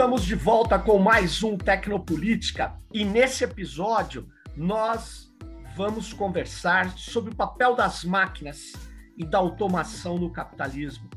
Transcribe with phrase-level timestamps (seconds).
[0.00, 4.26] Estamos de volta com mais um Tecnopolítica e nesse episódio
[4.56, 5.30] nós
[5.76, 8.72] vamos conversar sobre o papel das máquinas
[9.14, 11.10] e da automação no capitalismo,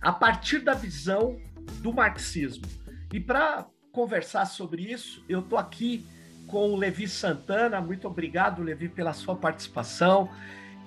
[0.00, 1.38] a partir da visão
[1.80, 2.66] do marxismo.
[3.12, 6.04] E para conversar sobre isso, eu estou aqui
[6.48, 7.80] com o Levi Santana.
[7.80, 10.28] Muito obrigado, Levi, pela sua participação.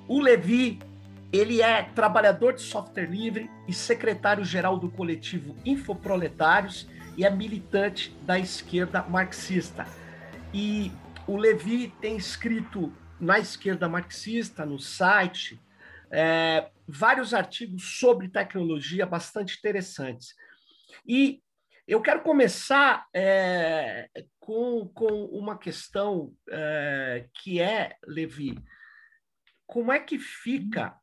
[0.06, 0.80] O Levi
[1.32, 6.90] ele é trabalhador de software livre e secretário-geral do coletivo Infoproletários
[7.22, 9.86] e é militante da esquerda marxista.
[10.52, 10.92] E
[11.28, 15.62] o Levi tem escrito na esquerda marxista, no site,
[16.12, 20.34] é, vários artigos sobre tecnologia bastante interessantes.
[21.06, 21.44] E
[21.88, 28.58] eu quero começar é, com, com uma questão é, que é, Levi,
[29.68, 30.98] como é que fica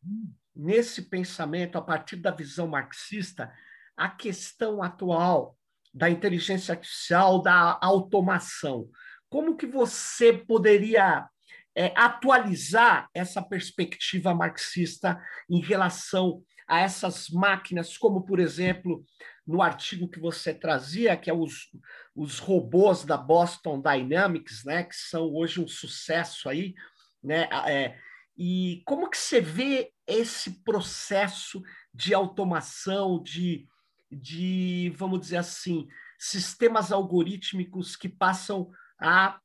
[0.52, 3.54] nesse pensamento, a partir da visão marxista,
[3.96, 5.56] a questão atual
[5.92, 8.88] da inteligência artificial, da automação?
[9.28, 11.28] Como que você poderia
[11.74, 19.04] é, atualizar essa perspectiva marxista em relação a essas máquinas, como, por exemplo,
[19.46, 21.70] no artigo que você trazia, que é os,
[22.14, 26.74] os robôs da Boston Dynamics, né, que são hoje um sucesso aí,
[27.22, 27.96] né, é,
[28.36, 31.62] e como que você vê esse processo
[31.94, 33.66] de automação, de,
[34.10, 35.86] de vamos dizer assim,
[36.18, 38.70] sistemas algorítmicos que passam
[39.00, 39.38] a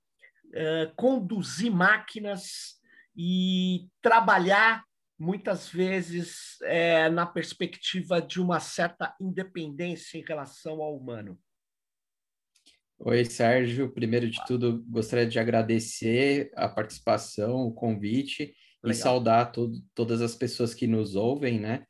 [0.46, 2.80] uh, conduzir máquinas
[3.16, 4.84] e trabalhar
[5.20, 11.40] muitas vezes é, na perspectiva de uma certa independência em relação ao humano.
[13.00, 13.92] Oi, Sérgio.
[13.92, 18.54] Primeiro de tudo, gostaria de agradecer a participação, o convite
[18.84, 18.92] Legal.
[18.92, 21.86] e saudar to todas as pessoas que nos ouvem, né?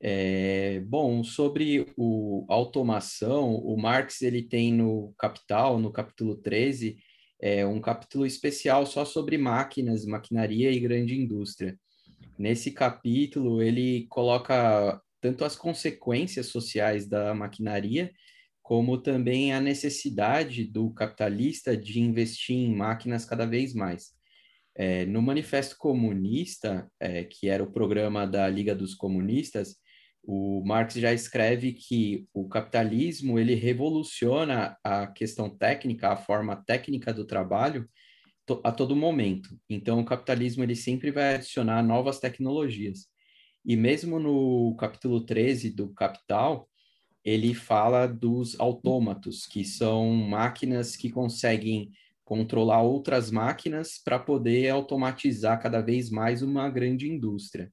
[0.00, 6.98] É, bom, sobre o automação, o Marx ele tem no Capital, no capítulo 13,
[7.40, 11.78] é, um capítulo especial só sobre máquinas, maquinaria e grande indústria.
[12.38, 18.12] Nesse capítulo, ele coloca tanto as consequências sociais da maquinaria,
[18.62, 24.12] como também a necessidade do capitalista de investir em máquinas cada vez mais.
[24.74, 29.76] É, no Manifesto Comunista, é, que era o programa da Liga dos Comunistas,
[30.26, 37.12] o Marx já escreve que o capitalismo ele revoluciona a questão técnica, a forma técnica
[37.12, 37.88] do trabalho
[38.46, 39.50] to a todo momento.
[39.68, 43.06] Então, o capitalismo ele sempre vai adicionar novas tecnologias.
[43.64, 46.68] E mesmo no capítulo 13 do Capital,
[47.24, 51.90] ele fala dos autômatos, que são máquinas que conseguem
[52.24, 57.70] controlar outras máquinas para poder automatizar cada vez mais uma grande indústria.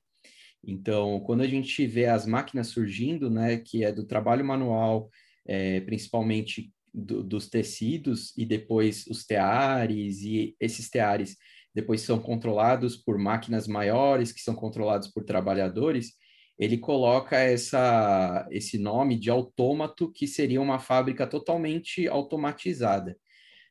[0.64, 5.10] Então, quando a gente vê as máquinas surgindo, né, que é do trabalho manual,
[5.46, 11.36] é, principalmente do, dos tecidos, e depois os teares, e esses teares
[11.74, 16.14] depois são controlados por máquinas maiores, que são controlados por trabalhadores,
[16.60, 23.18] ele coloca essa, esse nome de autômato, que seria uma fábrica totalmente automatizada.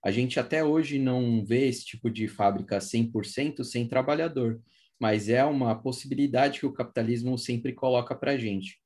[0.02, 4.60] A gente até hoje não vê esse tipo de fábrica 100% sem trabalhador,
[5.00, 8.78] mas é uma possibilidade que o capitalismo sempre coloca para a gente.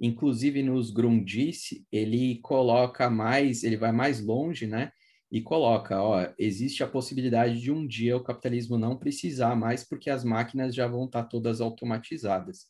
[0.00, 4.90] Inclusive nos Grundrisse, ele coloca mais, ele vai mais longe, né?
[5.30, 10.10] E coloca, ó, existe a possibilidade de um dia o capitalismo não precisar mais porque
[10.10, 12.66] as máquinas já vão estar tá todas automatizadas.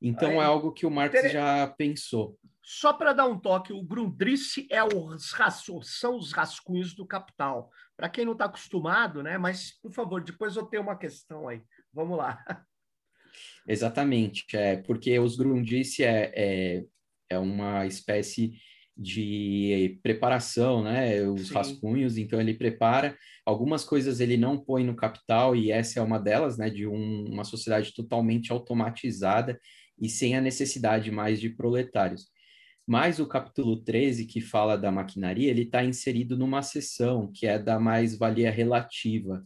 [0.00, 2.36] Então Aí, é algo que o Marx já pensou.
[2.62, 5.34] Só para dar um toque, o Grundrisse é os,
[5.84, 7.70] são os rascunhos do Capital.
[7.96, 9.38] Para quem não está acostumado, né?
[9.38, 11.62] Mas, por favor, depois eu tenho uma questão aí.
[11.92, 12.44] Vamos lá.
[13.66, 16.84] Exatamente, é, porque os Grundrisse é, é,
[17.28, 18.54] é uma espécie
[18.96, 21.22] de preparação, né?
[21.22, 21.54] Os Sim.
[21.54, 23.16] rascunhos, então ele prepara
[23.46, 26.68] algumas coisas ele não põe no capital e essa é uma delas, né?
[26.68, 29.60] De um, uma sociedade totalmente automatizada
[30.00, 32.26] e sem a necessidade mais de proletários.
[32.86, 37.58] Mas o capítulo 13, que fala da maquinaria, ele está inserido numa seção que é
[37.58, 39.44] da mais-valia relativa.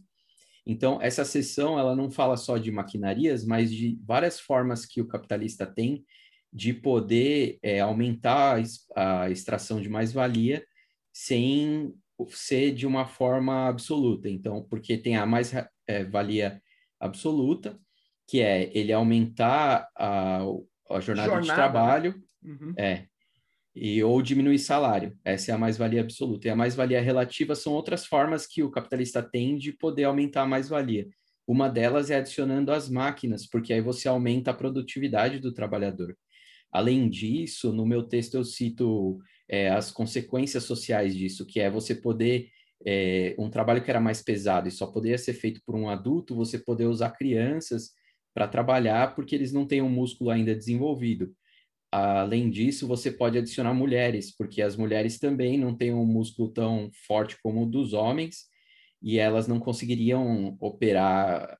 [0.65, 5.07] Então, essa seção, ela não fala só de maquinarias, mas de várias formas que o
[5.07, 6.05] capitalista tem
[6.51, 8.61] de poder é, aumentar
[8.95, 10.63] a extração de mais-valia
[11.11, 11.93] sem
[12.29, 14.29] ser de uma forma absoluta.
[14.29, 16.61] Então, porque tem a mais-valia
[16.99, 17.77] absoluta,
[18.27, 20.41] que é ele aumentar a,
[20.89, 22.73] a jornada, jornada, de trabalho, uhum.
[22.77, 23.07] é,
[23.75, 25.17] e ou diminuir salário.
[25.23, 26.47] Essa é a mais-valia absoluta.
[26.47, 30.47] E a mais-valia relativa são outras formas que o capitalista tem de poder aumentar a
[30.47, 31.07] mais-valia.
[31.47, 36.15] Uma delas é adicionando as máquinas, porque aí você aumenta a produtividade do trabalhador.
[36.71, 41.93] Além disso, no meu texto eu cito é, as consequências sociais disso, que é você
[41.93, 42.49] poder
[42.85, 46.35] é, um trabalho que era mais pesado e só poderia ser feito por um adulto,
[46.35, 47.91] você poder usar crianças
[48.33, 51.33] para trabalhar porque eles não têm um músculo ainda desenvolvido.
[51.95, 56.89] Além disso, você pode adicionar mulheres, porque as mulheres também não têm um músculo tão
[57.05, 58.45] forte como o dos homens
[58.99, 61.55] e elas não conseguiriam operar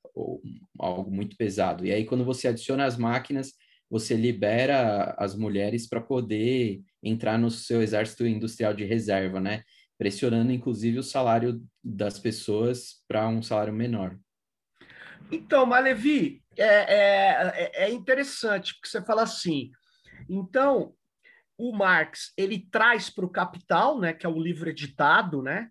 [0.79, 1.85] algo muito pesado.
[1.85, 3.53] E aí, quando você adiciona as máquinas,
[3.87, 9.61] você libera as mulheres para poder entrar no seu exército industrial de reserva, né?
[9.99, 14.17] Pressionando, inclusive, o salário das pessoas para um salário menor.
[15.31, 19.69] Então, Malevi, é, é, é interessante, porque você fala assim,
[20.29, 20.93] então,
[21.57, 25.69] o Marx, ele traz para o Capital, né, que é o livro editado, né,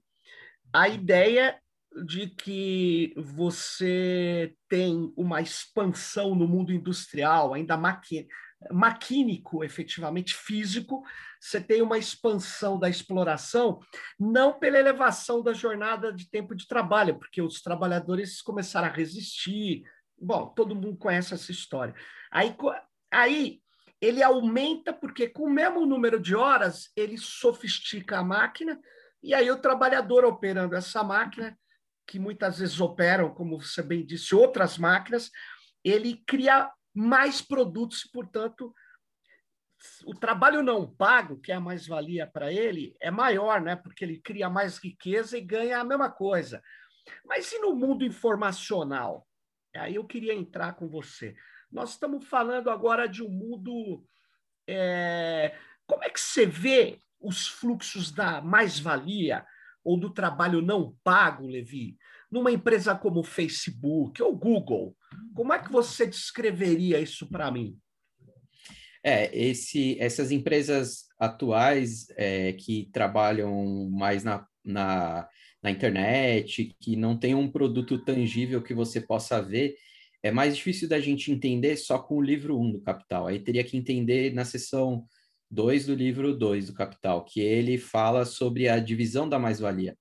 [0.72, 1.58] a ideia
[2.06, 8.26] de que você tem uma expansão no mundo industrial, ainda maqui
[8.70, 11.02] maquínico, efetivamente físico,
[11.40, 13.80] você tem uma expansão da exploração,
[14.18, 19.82] não pela elevação da jornada de tempo de trabalho, porque os trabalhadores começaram a resistir.
[20.16, 21.94] Bom, todo mundo conhece essa história.
[22.30, 22.54] Aí,
[23.10, 23.61] aí
[24.02, 28.80] ele aumenta porque com o mesmo número de horas ele sofistica a máquina
[29.22, 31.56] e aí o trabalhador operando essa máquina
[32.04, 35.30] que muitas vezes operam, como você bem disse, outras máquinas,
[35.84, 38.74] ele cria mais produtos e, portanto,
[40.04, 43.76] o trabalho não pago, que é a mais-valia para ele, é maior, né?
[43.76, 46.60] porque ele cria mais riqueza e ganha a mesma coisa.
[47.24, 49.26] Mas e no mundo informacional?
[49.76, 51.36] Aí eu queria entrar com você.
[51.72, 54.04] Nós estamos falando agora de um mundo.
[54.68, 55.56] É...
[55.86, 59.44] Como é que você vê os fluxos da mais-valia
[59.82, 61.96] ou do trabalho não pago, Levi?
[62.30, 64.96] Numa empresa como o Facebook ou Google,
[65.34, 67.78] como é que você descreveria isso para mim?
[69.04, 75.28] É, esse, essas empresas atuais é, que trabalham mais na, na,
[75.60, 79.74] na, internet, que não tem um produto tangível que você possa ver,
[80.22, 83.26] é mais difícil da gente entender só com o livro 1 do Capital.
[83.26, 85.04] Aí teria que entender na seção
[85.50, 89.96] 2 do livro 2 do Capital, que ele fala sobre a divisão da mais-valia.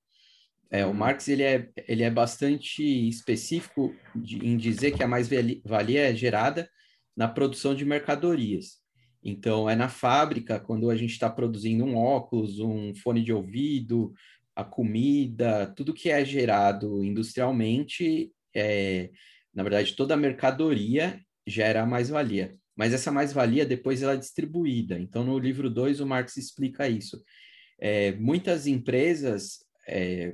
[0.69, 0.93] É, o uhum.
[0.93, 6.69] Marx ele é, ele é bastante específico de, em dizer que a mais-valia é gerada
[7.15, 8.79] na produção de mercadorias.
[9.23, 14.13] Então, é na fábrica, quando a gente está produzindo um óculos, um fone de ouvido,
[14.55, 19.11] a comida, tudo que é gerado industrialmente, é,
[19.53, 22.55] na verdade, toda a mercadoria gera mais-valia.
[22.75, 24.97] Mas essa mais-valia depois ela é distribuída.
[24.97, 27.21] Então, no livro 2, o Marx explica isso.
[27.79, 30.33] É, muitas empresas é,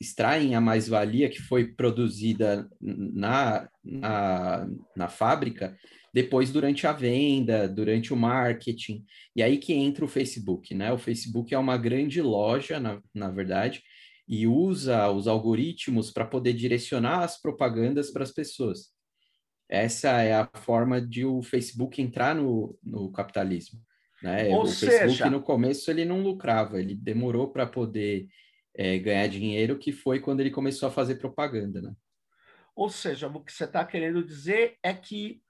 [0.00, 5.76] extraem a mais-valia que foi produzida na, na, na fábrica
[6.12, 9.04] depois durante a venda, durante o marketing,
[9.36, 10.92] e aí que entra o Facebook, né?
[10.92, 13.82] O Facebook é uma grande loja, na, na verdade,
[14.30, 18.92] e usa os algoritmos para poder direcionar as propagandas para as pessoas.
[19.68, 23.80] Essa é a forma de o Facebook entrar no, no capitalismo.
[24.22, 24.48] Né?
[24.50, 24.92] Ou o seja...
[24.92, 28.28] Facebook, no começo, ele não lucrava, ele demorou para poder
[28.72, 31.82] é, ganhar dinheiro, que foi quando ele começou a fazer propaganda.
[31.82, 31.92] Né?
[32.76, 35.42] Ou seja, o que você está querendo dizer é que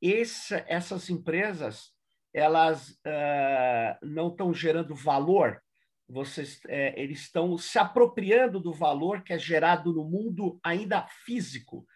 [0.00, 1.90] esse, essas empresas
[2.32, 5.60] elas uh, não estão gerando valor,
[6.08, 11.86] vocês, é, eles estão se apropriando do valor que é gerado no mundo ainda físico.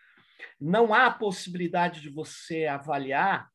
[0.60, 3.48] Não há possibilidade de você avaliar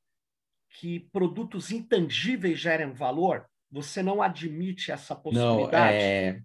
[0.80, 3.46] que produtos intangíveis gerem valor.
[3.72, 5.98] Você não admite essa possibilidade.
[5.98, 6.42] Não, é...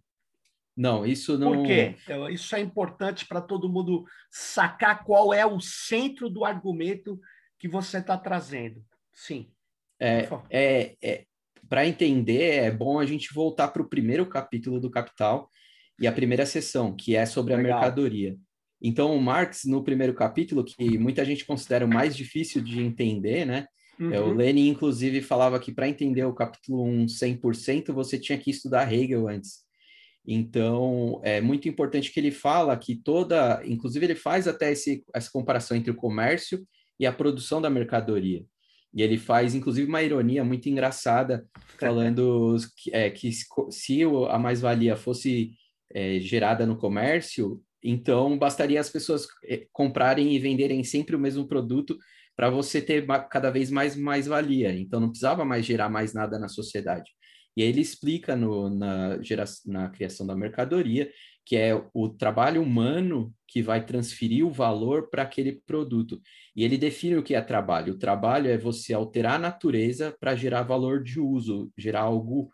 [0.77, 1.53] não isso não.
[1.55, 1.97] Por quê?
[2.03, 7.19] Então, isso é importante para todo mundo sacar qual é o centro do argumento
[7.59, 8.85] que você está trazendo.
[9.13, 9.51] Sim.
[9.99, 11.27] É, é, é
[11.73, 15.49] para entender, é bom a gente voltar para o primeiro capítulo do Capital
[15.99, 17.71] e a primeira sessão, que é sobre Legal.
[17.71, 18.37] a mercadoria.
[18.83, 23.47] Então, o Marx, no primeiro capítulo, que muita gente considera o mais difícil de entender,
[23.47, 23.65] né?
[23.99, 24.13] Uhum.
[24.13, 28.51] É, o Lenin, inclusive, falava que para entender o capítulo 1 100%, você tinha que
[28.51, 29.61] estudar Hegel antes.
[30.27, 35.31] Então, é muito importante que ele fala que toda, inclusive ele faz até esse, essa
[35.33, 36.69] comparação entre o comércio
[37.01, 38.45] e a produção da mercadoria.
[38.95, 41.47] E ele faz, inclusive, uma ironia muito engraçada,
[41.79, 43.31] falando que, é, que
[43.71, 45.53] se a mais-valia fosse
[45.95, 51.47] é, gerada no comércio, então bastaria as pessoas é, comprarem e venderem sempre o mesmo
[51.49, 51.99] produto
[52.37, 54.75] para você ter cada vez mais mais-valia.
[54.75, 57.11] Então não precisava mais gerar mais nada na sociedade.
[57.57, 61.11] E aí ele explica no, na, geração, na criação da mercadoria
[61.45, 66.21] que é o trabalho humano que vai transferir o valor para aquele produto.
[66.55, 67.95] E ele define o que é trabalho.
[67.95, 72.51] O trabalho é você alterar a natureza para gerar valor de uso, gerar algo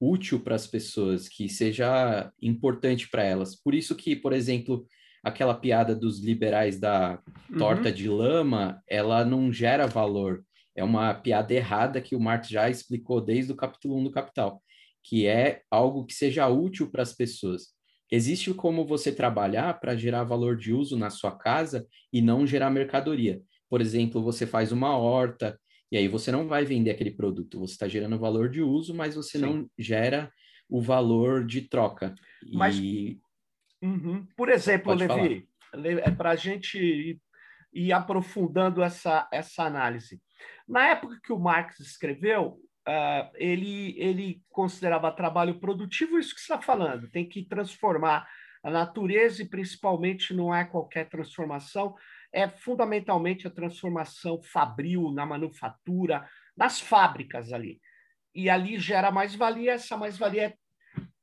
[0.00, 3.56] útil para as pessoas, que seja importante para elas.
[3.56, 4.86] Por isso que, por exemplo,
[5.24, 7.20] aquela piada dos liberais da
[7.56, 7.94] torta uhum.
[7.94, 10.44] de lama, ela não gera valor.
[10.76, 14.62] É uma piada errada que o Marx já explicou desde o capítulo 1 do Capital,
[15.02, 17.77] que é algo que seja útil para as pessoas.
[18.10, 22.70] Existe como você trabalhar para gerar valor de uso na sua casa e não gerar
[22.70, 23.42] mercadoria.
[23.68, 25.58] Por exemplo, você faz uma horta
[25.90, 29.14] e aí você não vai vender aquele produto, você está gerando valor de uso, mas
[29.14, 29.44] você Sim.
[29.44, 30.32] não gera
[30.68, 32.14] o valor de troca.
[32.52, 33.20] Mas, e...
[33.82, 34.26] uhum.
[34.36, 37.20] por exemplo, Pode Levi, é para a gente ir,
[37.72, 40.20] ir, aprofundando essa, essa análise.
[40.66, 46.52] Na época que o Marx escreveu, uh, ele, ele considerava trabalho produtivo isso que você
[46.52, 48.26] está falando, tem que transformar
[48.62, 51.94] a natureza e principalmente não é qualquer transformação,
[52.32, 57.80] é fundamentalmente a transformação fabril na manufatura, nas fábricas ali.
[58.34, 60.54] E ali gera mais-valia, essa mais-valia é,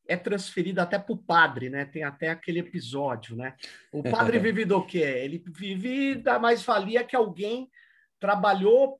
[0.07, 1.85] é transferida até para o padre, né?
[1.85, 3.55] Tem até aquele episódio, né?
[3.91, 4.99] O padre vive do quê?
[4.99, 7.69] Ele vive da mais-valia que alguém
[8.19, 8.99] trabalhou,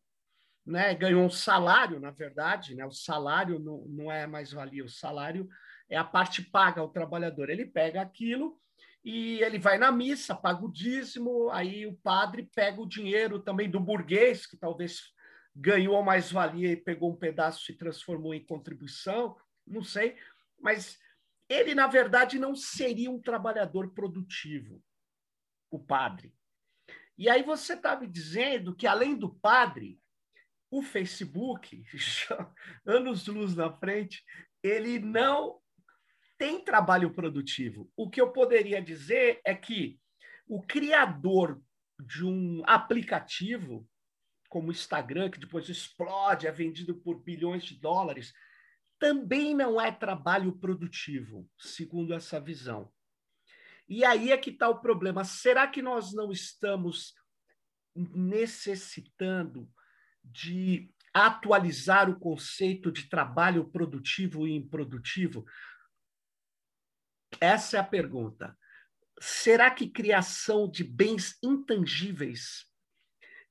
[0.66, 0.94] né?
[0.96, 2.86] ganhou um salário, na verdade, né?
[2.86, 5.48] O salário não, não é mais-valia, o salário
[5.90, 7.50] é a parte paga ao trabalhador.
[7.50, 8.60] Ele pega aquilo
[9.04, 13.70] e ele vai na missa, paga o dízimo, aí o padre pega o dinheiro também
[13.70, 15.14] do burguês, que talvez
[15.56, 20.18] ganhou mais-valia e pegou um pedaço e transformou em contribuição, não sei,
[20.60, 21.00] mas
[21.48, 24.84] ele, na verdade, não seria um trabalhador produtivo,
[25.70, 26.34] o padre.
[27.18, 30.02] E aí você está me dizendo que, além do padre,
[30.70, 31.84] o Facebook,
[32.86, 34.24] anos luz na frente,
[34.64, 35.60] ele não
[36.38, 37.92] tem trabalho produtivo.
[37.96, 40.00] O que eu poderia dizer é que
[40.48, 41.62] o criador
[42.00, 43.88] de um aplicativo
[44.56, 48.34] como o Instagram, que depois explode, é vendido por bilhões de dólares,
[48.98, 52.90] também não é trabalho produtivo, segundo essa visão.
[53.86, 55.26] E aí é que está o problema.
[55.26, 57.14] Será que nós não estamos
[57.94, 59.70] necessitando
[60.32, 65.46] de atualizar o conceito de trabalho produtivo e improdutivo?
[67.40, 68.58] Essa é a pergunta.
[69.20, 72.66] Será que criação de bens intangíveis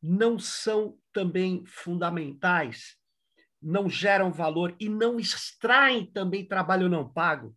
[0.03, 2.97] não são também fundamentais?
[3.63, 7.57] Não geram valor e não extraem também trabalho não pago?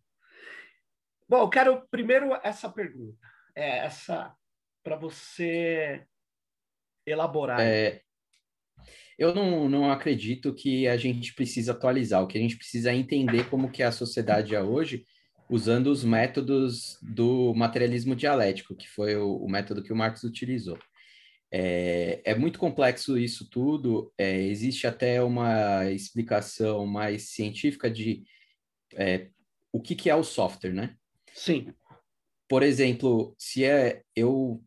[1.28, 3.18] Bom, eu quero primeiro essa pergunta,
[3.54, 4.34] é essa
[4.82, 6.06] para você
[7.04, 7.60] elaborar.
[7.60, 8.02] É,
[9.18, 12.22] eu não, não acredito que a gente precisa atualizar.
[12.22, 15.04] O que a gente precisa é entender como que é a sociedade é hoje
[15.50, 20.78] usando os métodos do materialismo dialético, que foi o, o método que o Marx utilizou.
[21.50, 28.22] É, é muito complexo isso tudo, é, existe até uma explicação mais científica de
[28.94, 29.30] é,
[29.72, 30.94] o que, que é o software, né?
[31.34, 31.72] Sim.
[32.46, 34.62] Por exemplo, se é eu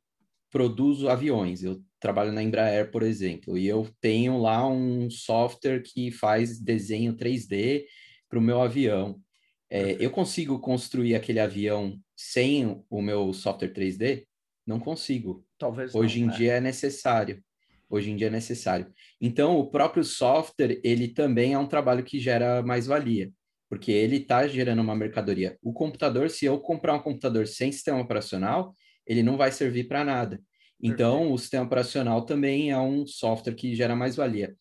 [0.50, 6.12] produzo aviões, eu trabalho na Embraer, por exemplo, e eu tenho lá um software que
[6.12, 7.86] faz desenho 3D
[8.27, 9.22] para o meu avião.
[9.70, 14.25] É, eu consigo construir aquele avião sem o meu software 3D?
[14.65, 15.46] Não consigo.
[15.58, 16.38] Talvez Hoje não, em é.
[16.38, 17.41] dia é necessário.
[17.88, 18.91] Hoje em dia é necessário.
[19.20, 23.31] Então, o próprio software, ele também é um trabalho que gera mais-valia,
[23.70, 25.58] porque ele está gerando uma mercadoria.
[25.62, 28.74] O computador, se eu comprar um computador sem sistema operacional,
[29.05, 30.41] ele não vai servir para nada.
[30.82, 31.34] Então, Perfeito.
[31.34, 34.56] o sistema operacional também é um software que gera mais-valia.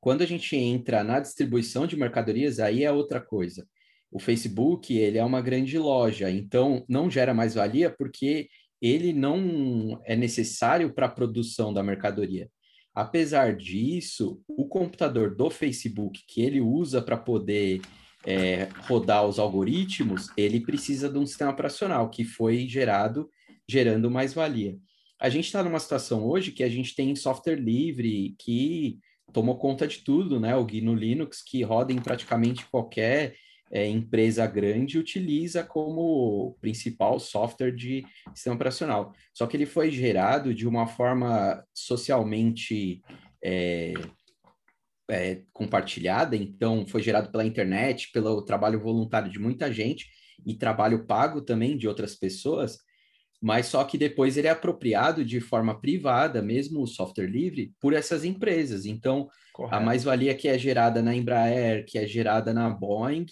[0.00, 3.66] Quando a gente entra na distribuição de mercadorias, aí é outra coisa
[4.14, 8.48] o Facebook ele é uma grande loja, então não gera mais valia porque
[8.80, 12.48] ele não é necessário para a produção da mercadoria.
[12.94, 17.80] Apesar disso, o computador do Facebook que ele usa para poder
[18.24, 23.28] é, rodar os algoritmos, ele precisa de um sistema operacional que foi gerado
[23.68, 24.76] gerando mais valia.
[25.18, 28.98] A gente está numa situação hoje que a gente tem software livre que
[29.32, 30.54] tomou conta de tudo, né?
[30.56, 33.34] O GNU Linux que roda em praticamente qualquer
[33.70, 38.04] é, empresa grande utiliza como principal software de
[38.34, 39.12] sistema operacional.
[39.32, 43.02] Só que ele foi gerado de uma forma socialmente
[43.42, 43.94] é,
[45.10, 50.08] é, compartilhada, então foi gerado pela internet, pelo trabalho voluntário de muita gente
[50.46, 52.78] e trabalho pago também de outras pessoas,
[53.44, 57.92] mas só que depois ele é apropriado de forma privada, mesmo o software livre, por
[57.92, 58.86] essas empresas.
[58.86, 59.76] Então, Correto.
[59.76, 63.26] a mais-valia que é gerada na Embraer, que é gerada na Boeing,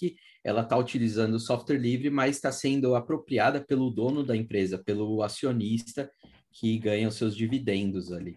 [0.44, 5.22] ela está utilizando o software livre, mas está sendo apropriada pelo dono da empresa, pelo
[5.22, 6.10] acionista
[6.52, 8.36] que ganha os seus dividendos ali.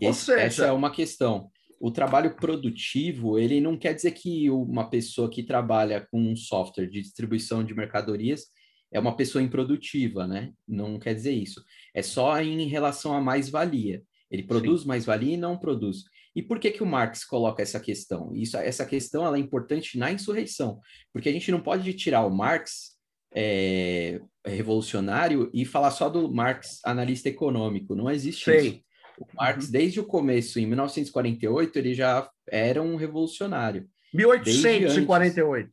[0.00, 0.40] Esse, seja...
[0.40, 1.50] Essa é uma questão.
[1.78, 6.86] o trabalho produtivo, ele não quer dizer que uma pessoa que trabalha com um software
[6.86, 8.46] de distribuição de mercadorias
[8.94, 10.52] é uma pessoa improdutiva, né?
[10.66, 11.62] Não quer dizer isso.
[11.92, 14.02] É só em relação à mais-valia.
[14.30, 16.04] Ele produz mais-valia e não produz.
[16.34, 18.32] E por que que o Marx coloca essa questão?
[18.34, 20.80] Isso, essa questão ela é importante na insurreição,
[21.12, 22.92] porque a gente não pode tirar o Marx
[23.34, 27.96] é, revolucionário e falar só do Marx analista econômico.
[27.96, 28.68] Não existe Sei.
[28.68, 28.80] isso.
[29.18, 29.72] O Marx, uhum.
[29.72, 33.88] desde o começo, em 1948, ele já era um revolucionário.
[34.12, 35.72] 1848.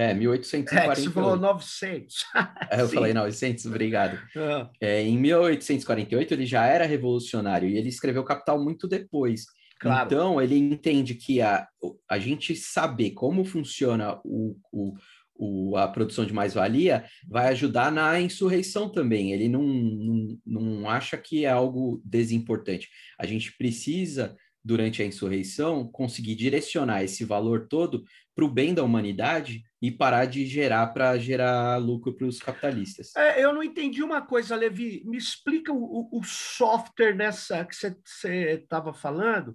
[0.00, 0.90] É, 1848.
[0.90, 2.24] É, você falou 900.
[2.70, 4.18] é, eu falei 900, obrigado.
[4.34, 4.70] Ah.
[4.80, 9.44] É, em 1848, ele já era revolucionário e ele escreveu Capital muito depois.
[9.78, 10.06] Claro.
[10.06, 11.68] Então, ele entende que a,
[12.08, 14.94] a gente saber como funciona o, o,
[15.36, 19.32] o, a produção de mais-valia vai ajudar na insurreição também.
[19.32, 22.88] Ele não, não, não acha que é algo desimportante.
[23.18, 28.82] A gente precisa, durante a insurreição, conseguir direcionar esse valor todo para o bem da
[28.82, 33.14] humanidade e parar de gerar para gerar lucro para os capitalistas.
[33.16, 35.02] É, eu não entendi uma coisa, Levi.
[35.06, 39.54] Me explica o, o software nessa que você estava falando.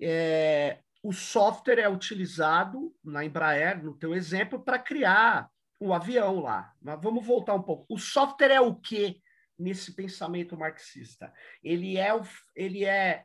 [0.00, 6.72] É, o software é utilizado na Embraer, no teu exemplo, para criar o avião lá.
[6.80, 7.86] Mas vamos voltar um pouco.
[7.88, 9.20] O software é o que
[9.58, 11.32] nesse pensamento marxista?
[11.62, 12.22] Ele é, o,
[12.54, 13.24] ele é,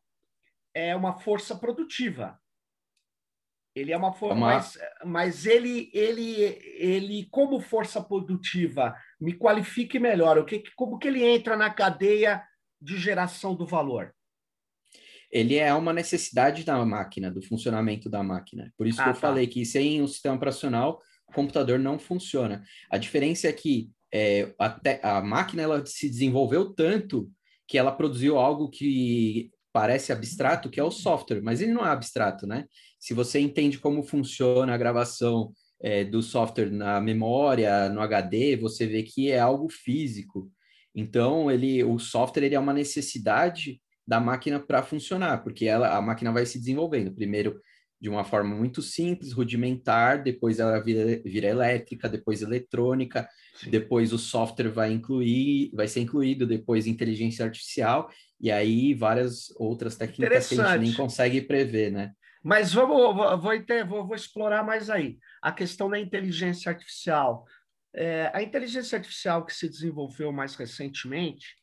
[0.74, 2.40] é uma força produtiva.
[3.74, 4.48] Ele é uma força, uma...
[4.48, 6.42] mas, mas ele, ele,
[6.78, 10.38] ele, como força produtiva, me qualifique melhor.
[10.38, 12.44] O que, como que ele entra na cadeia
[12.82, 14.14] de geração do valor?
[15.32, 18.72] ele é uma necessidade da máquina, do funcionamento da máquina.
[18.78, 19.20] Por isso ah, que eu tá.
[19.20, 22.64] falei que sem o sistema operacional, o computador não funciona.
[22.90, 27.32] A diferença é que é, a, a máquina ela se desenvolveu tanto
[27.66, 31.90] que ela produziu algo que parece abstrato, que é o software, mas ele não é
[31.90, 32.66] abstrato, né?
[33.00, 38.86] Se você entende como funciona a gravação é, do software na memória, no HD, você
[38.86, 40.52] vê que é algo físico.
[40.94, 46.02] Então, ele, o software ele é uma necessidade da máquina para funcionar, porque ela, a
[46.02, 47.14] máquina vai se desenvolvendo.
[47.14, 47.60] Primeiro,
[48.02, 53.70] de uma forma muito simples, rudimentar, depois ela vira, vira elétrica, depois eletrônica, Sim.
[53.70, 58.10] depois o software vai incluir, vai ser incluído, depois inteligência artificial,
[58.40, 62.12] e aí várias outras técnicas que a gente nem consegue prever, né?
[62.44, 65.20] Mas vamos, vou, vou, vou explorar mais aí.
[65.40, 67.46] A questão da inteligência artificial.
[67.94, 71.56] É, a inteligência artificial que se desenvolveu mais recentemente,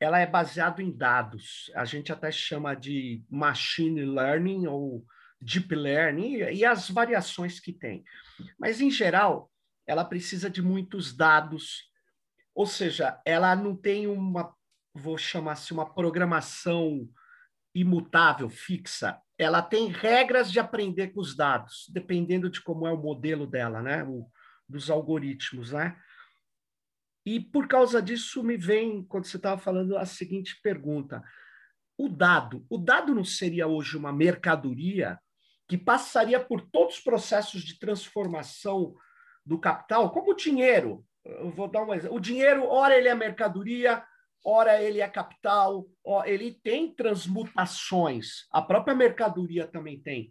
[0.00, 1.70] ela é baseada em dados.
[1.74, 5.04] A gente até chama de machine learning ou
[5.42, 8.04] deep learning e as variações que tem.
[8.58, 9.50] Mas em geral,
[9.86, 11.90] ela precisa de muitos dados.
[12.54, 14.54] Ou seja, ela não tem uma,
[14.94, 17.08] vou chamar assim, uma programação
[17.74, 19.20] imutável, fixa.
[19.36, 23.82] Ela tem regras de aprender com os dados, dependendo de como é o modelo dela,
[23.82, 24.04] né?
[24.04, 24.30] O,
[24.68, 26.00] dos algoritmos, né?
[27.26, 31.22] E por causa disso me vem, quando você estava falando, a seguinte pergunta:
[31.96, 35.18] o dado, o dado não seria hoje uma mercadoria
[35.72, 38.94] que passaria por todos os processos de transformação
[39.42, 41.02] do capital, como o dinheiro?
[41.24, 42.14] Eu vou dar um exemplo.
[42.14, 44.04] O dinheiro, ora ele é mercadoria,
[44.44, 45.88] ora ele é capital,
[46.26, 48.46] ele tem transmutações.
[48.50, 50.28] A própria mercadoria também tem,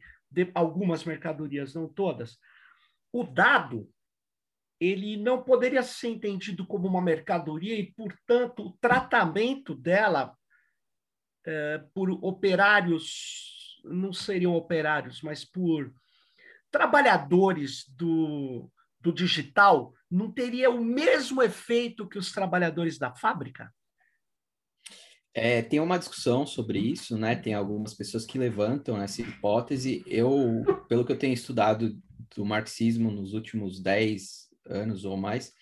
[0.54, 2.38] algumas mercadorias, não todas.
[3.12, 3.90] O dado
[4.80, 10.38] ele não poderia ser entendido como uma mercadoria e, portanto, o tratamento dela
[11.44, 13.51] é, por operários,
[13.84, 15.94] não seriam operários, mas por
[16.70, 23.74] trabalhadores do, do digital, não teria o mesmo efeito que os trabalhadores da fábrica?
[25.34, 27.36] É, tem uma discussão sobre isso, né?
[27.36, 30.04] Tem algumas pessoas que levantam essa hipótese.
[30.06, 31.98] Eu, pelo que eu tenho estudado
[32.36, 35.54] do marxismo nos últimos 10, anos ou mais,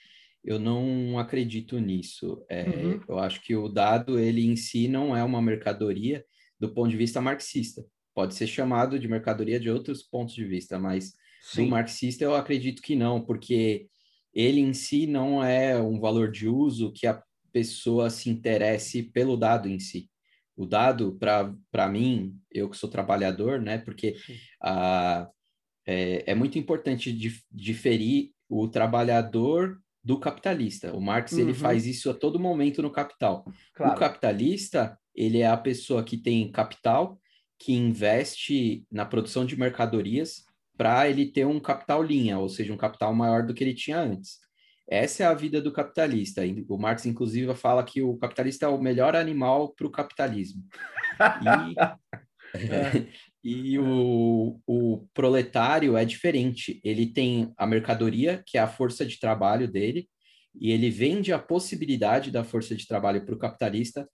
[0.43, 2.43] eu não acredito nisso.
[2.49, 3.01] É, uhum.
[3.07, 6.23] Eu acho que o dado, ele em si, não é uma mercadoria
[6.59, 7.85] do ponto de vista marxista.
[8.19, 11.63] Pode ser chamado de mercadoria de outros pontos de vista, mas Sim.
[11.63, 13.87] do marxista eu acredito que não, porque
[14.33, 19.37] ele em si não é um valor de uso que a pessoa se interesse pelo
[19.37, 20.09] dado em si.
[20.53, 23.77] O dado, para mim, eu que sou trabalhador, né?
[23.77, 24.17] Porque
[24.61, 25.25] a,
[25.87, 30.93] é, é muito importante dif diferir o trabalhador do capitalista.
[30.93, 31.39] O Marx uhum.
[31.39, 33.45] ele faz isso a todo momento no Capital.
[33.73, 33.93] Claro.
[33.93, 37.17] O capitalista ele é a pessoa que tem capital,
[37.59, 40.45] que investe na produção de mercadorias
[40.77, 43.99] para ele ter um capital linha, ou seja, um capital maior do que ele tinha
[43.99, 44.39] antes.
[44.89, 46.41] Essa é a vida do capitalista.
[46.67, 50.63] O Marx, inclusive, fala que o capitalista é o melhor animal para o capitalismo.
[51.43, 51.75] E
[52.55, 53.05] É.
[53.41, 56.81] E o, o proletário é diferente.
[56.83, 60.09] Ele tem a mercadoria, que é a força de trabalho dele,
[60.53, 64.09] e ele vende a possibilidade da força de trabalho para o capitalista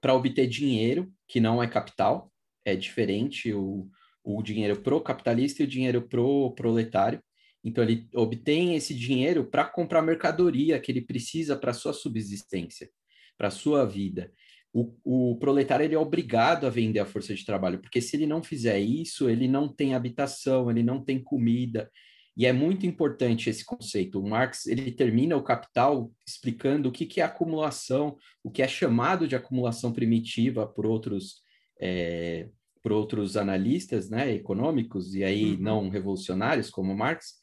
[0.00, 2.31] para obter dinheiro, que não é capital,
[2.64, 3.88] é diferente o,
[4.24, 7.22] o dinheiro pro capitalista e o dinheiro pro proletário.
[7.64, 12.90] Então ele obtém esse dinheiro para comprar mercadoria que ele precisa para sua subsistência,
[13.38, 14.32] para sua vida.
[14.72, 18.26] O, o, proletário ele é obrigado a vender a força de trabalho, porque se ele
[18.26, 21.90] não fizer isso, ele não tem habitação, ele não tem comida.
[22.34, 24.18] E é muito importante esse conceito.
[24.18, 28.68] O Marx ele termina o Capital explicando o que, que é acumulação, o que é
[28.68, 31.41] chamado de acumulação primitiva por outros
[31.82, 32.48] é,
[32.80, 35.58] por outros analistas, né, econômicos e aí uhum.
[35.60, 37.34] não revolucionários como Marx,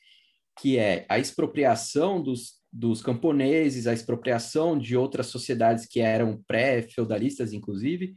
[0.60, 7.52] que é a expropriação dos, dos camponeses, a expropriação de outras sociedades que eram pré-feudalistas,
[7.52, 8.16] inclusive,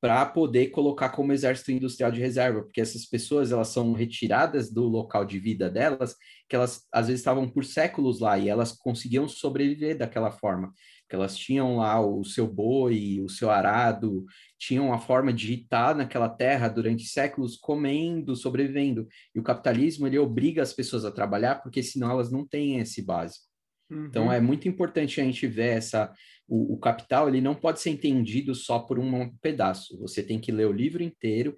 [0.00, 4.84] para poder colocar como exército industrial de reserva, porque essas pessoas elas são retiradas do
[4.84, 6.16] local de vida delas,
[6.48, 10.72] que elas às vezes estavam por séculos lá e elas conseguiam sobreviver daquela forma,
[11.12, 14.24] que elas tinham lá o seu boi, o seu arado,
[14.58, 19.06] tinham a forma de estar naquela terra durante séculos comendo, sobrevivendo.
[19.34, 23.02] E o capitalismo ele obriga as pessoas a trabalhar porque senão elas não têm esse
[23.02, 23.44] básico.
[23.90, 24.06] Uhum.
[24.06, 26.10] Então é muito importante a gente ver essa
[26.48, 29.98] o, o, capital ele não pode ser entendido só por um pedaço.
[29.98, 31.54] Você tem que ler o livro inteiro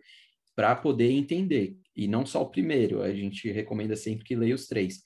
[0.56, 1.76] para poder entender.
[1.94, 5.00] E não só o primeiro, a gente recomenda sempre que leia os três.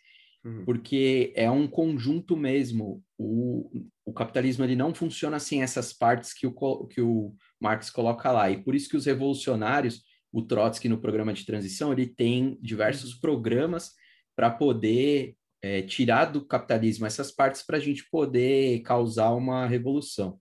[0.48, 0.64] Uhum.
[0.64, 3.02] Porque é um conjunto mesmo.
[3.18, 3.70] O,
[4.04, 8.50] o capitalismo ele não funciona sem essas partes que o, que o Marx coloca lá.
[8.50, 13.14] E por isso que os revolucionários, o Trotsky no programa de transição, ele tem diversos
[13.14, 13.20] uhum.
[13.20, 13.92] programas
[14.34, 20.40] para poder é, tirar do capitalismo essas partes para a gente poder causar uma revolução.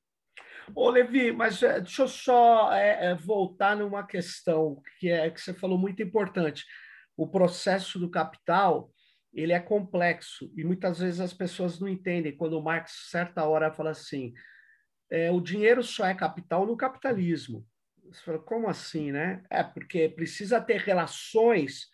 [0.75, 5.39] Ô, Levi, mas é, deixa eu só é, é, voltar numa questão que é que
[5.39, 6.65] você falou muito importante.
[7.15, 8.91] O processo do capital
[9.37, 13.71] ele é complexo e muitas vezes as pessoas não entendem quando o Marx certa hora
[13.71, 14.33] fala assim
[15.09, 17.65] é, o dinheiro só é capital no capitalismo.
[18.11, 19.43] Você fala, como assim, né?
[19.49, 21.87] É porque precisa ter relações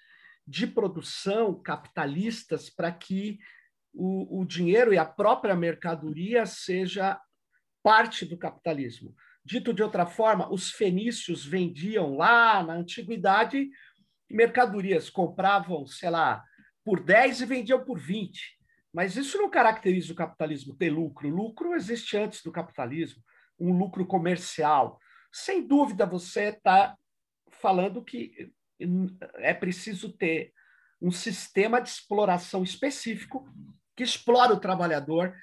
[0.47, 3.39] de produção capitalistas para que
[3.93, 7.19] o, o dinheiro e a própria mercadoria seja
[7.81, 9.15] parte do capitalismo.
[9.45, 13.69] Dito de outra forma, os fenícios vendiam lá na antiguidade
[14.29, 16.43] mercadorias, compravam, sei lá,
[16.83, 18.39] por 10 e vendiam por 20.
[18.93, 21.27] Mas isso não caracteriza o capitalismo ter lucro.
[21.27, 23.23] lucro existe antes do capitalismo,
[23.59, 24.99] um lucro comercial.
[25.31, 26.95] Sem dúvida, você está
[27.49, 28.51] falando que
[29.37, 30.53] é preciso ter
[31.01, 33.47] um sistema de exploração específico
[33.95, 35.35] que explora o trabalhador,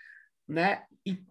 [0.49, 0.85] né?
[1.05, 1.23] E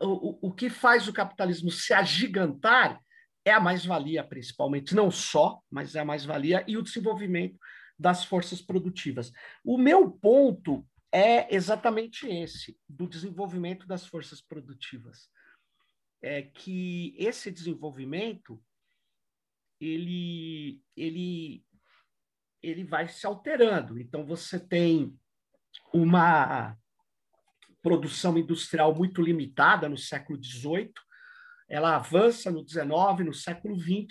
[0.00, 3.00] o, o que faz o capitalismo se agigantar
[3.44, 7.58] é a mais-valia, principalmente, não só, mas é a mais-valia e o desenvolvimento
[8.00, 9.30] das forças produtivas.
[9.62, 15.28] O meu ponto é exatamente esse, do desenvolvimento das forças produtivas.
[16.22, 18.62] É que esse desenvolvimento
[19.78, 21.64] ele, ele,
[22.62, 23.98] ele vai se alterando.
[23.98, 25.18] Então, você tem
[25.92, 26.76] uma
[27.82, 30.92] produção industrial muito limitada no século XVIII,
[31.68, 34.08] ela avança no XIX, no século XX,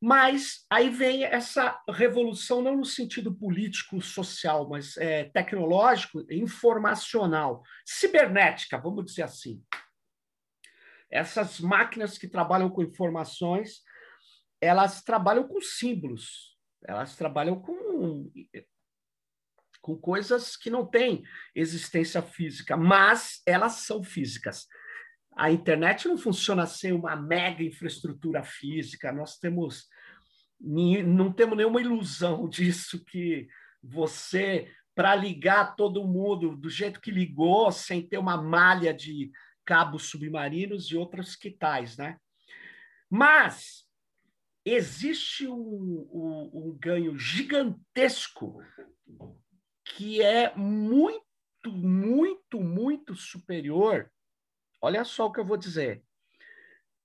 [0.00, 8.78] mas aí vem essa revolução, não no sentido político, social, mas é, tecnológico, informacional, cibernética,
[8.78, 9.62] vamos dizer assim.
[11.10, 13.82] Essas máquinas que trabalham com informações
[14.60, 18.30] elas trabalham com símbolos, elas trabalham com,
[19.80, 24.66] com coisas que não têm existência física, mas elas são físicas.
[25.36, 29.86] A internet não funciona sem uma mega infraestrutura física, nós temos
[30.58, 33.46] não temos nenhuma ilusão disso que
[33.82, 39.30] você para ligar todo mundo do jeito que ligou, sem ter uma malha de
[39.62, 42.16] cabos submarinos e outros que tais, né?
[43.10, 43.84] Mas
[44.64, 48.62] existe um, um, um ganho gigantesco
[49.84, 51.22] que é muito,
[51.66, 54.10] muito, muito superior.
[54.86, 56.04] Olha só o que eu vou dizer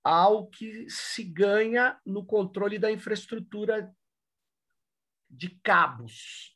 [0.04, 3.92] ao que se ganha no controle da infraestrutura
[5.28, 6.56] de cabos,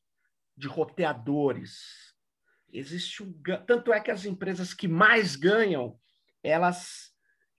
[0.55, 2.13] de roteadores.
[2.71, 3.33] Existe um
[3.65, 5.99] tanto é que as empresas que mais ganham,
[6.43, 7.11] elas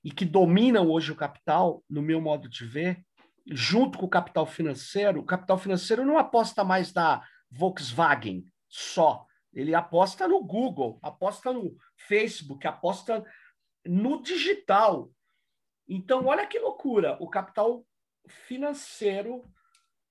[0.05, 3.05] e que dominam hoje o capital, no meu modo de ver,
[3.49, 9.27] junto com o capital financeiro, o capital financeiro não aposta mais na Volkswagen só.
[9.53, 13.25] Ele aposta no Google, aposta no Facebook, aposta
[13.89, 15.11] no digital.
[15.89, 17.17] Então, olha que loucura.
[17.21, 17.87] O capital
[18.29, 19.43] financeiro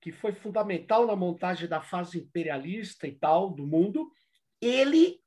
[0.06, 4.12] que foi fundamental na montagem da fase imperialista e tal do mundo,
[4.62, 5.20] ele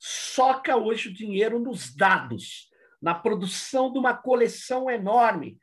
[0.00, 2.68] soca hoje o dinheiro nos dados,
[3.00, 5.60] na produção de uma coleção enorme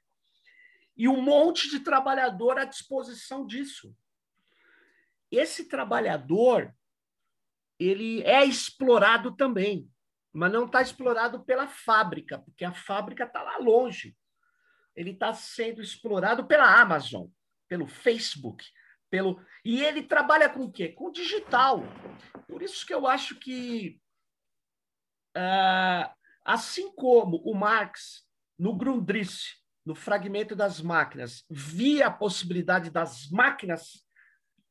[0.96, 3.94] e um monte de trabalhador à disposição disso.
[5.30, 6.74] Esse trabalhador
[7.78, 9.92] ele é explorado também,
[10.38, 14.16] mas não está explorado pela fábrica, porque a fábrica está lá longe.
[14.96, 17.26] Ele está sendo explorado pela Amazon,
[17.68, 18.64] pelo Facebook,
[19.10, 20.90] pelo e ele trabalha com o quê?
[20.90, 21.82] Com digital.
[22.48, 24.00] Por isso que eu acho que,
[25.36, 26.08] uh,
[26.46, 28.24] assim como o Marx
[28.60, 34.06] no Grundrisse no fragmento das máquinas, via a possibilidade das máquinas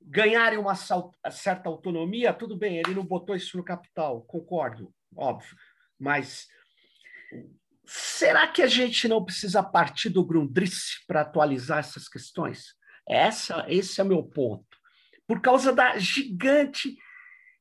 [0.00, 5.56] ganharem uma certa autonomia, tudo bem, ele não botou isso no capital, concordo, óbvio,
[5.98, 6.46] mas
[7.86, 12.74] será que a gente não precisa partir do Grundrisse para atualizar essas questões?
[13.08, 14.76] Essa, esse é meu ponto.
[15.26, 16.96] Por causa da gigante,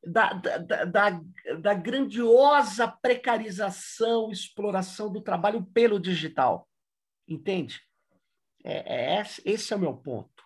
[0.06, 1.22] da, da, da,
[1.60, 6.68] da grandiosa precarização, exploração do trabalho pelo digital.
[7.28, 7.82] Entende?
[8.64, 10.44] É, é, esse é o meu ponto.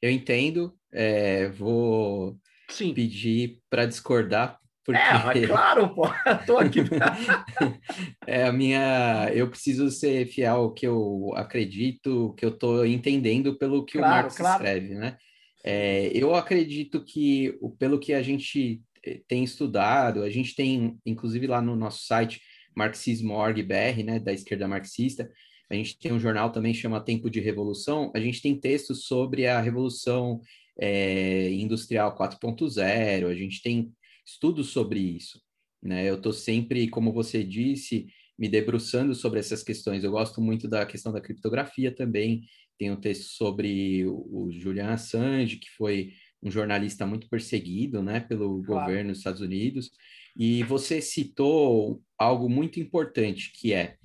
[0.00, 2.92] Eu entendo, é, vou Sim.
[2.92, 5.00] pedir para discordar, porque...
[5.00, 6.02] É, claro, pô,
[6.46, 6.80] tô aqui.
[8.26, 13.56] é a minha, eu preciso ser fiel ao que eu acredito, que eu estou entendendo
[13.56, 14.62] pelo que claro, o Marx claro.
[14.62, 15.16] escreve, né?
[15.64, 21.46] É, eu acredito que, pelo que a gente eh, tem estudado, a gente tem, inclusive
[21.46, 22.42] lá no nosso site,
[22.76, 25.30] marxismo.org.br, né, da esquerda marxista.
[25.70, 28.12] A gente tem um jornal também chama Tempo de Revolução.
[28.14, 30.40] A gente tem textos sobre a Revolução
[30.78, 33.26] é, Industrial 4.0.
[33.26, 33.90] A gente tem
[34.24, 35.40] estudos sobre isso.
[35.82, 36.08] Né?
[36.08, 38.06] Eu estou sempre, como você disse,
[38.38, 40.02] me debruçando sobre essas questões.
[40.02, 42.42] Eu gosto muito da questão da criptografia também.
[42.78, 48.62] Tem um texto sobre o, Julian Assange, que foi um jornalista muito perseguido né, pelo
[48.62, 48.86] claro.
[48.86, 49.90] governo dos Estados Unidos.
[50.36, 53.96] E você citou algo muito importante, que é,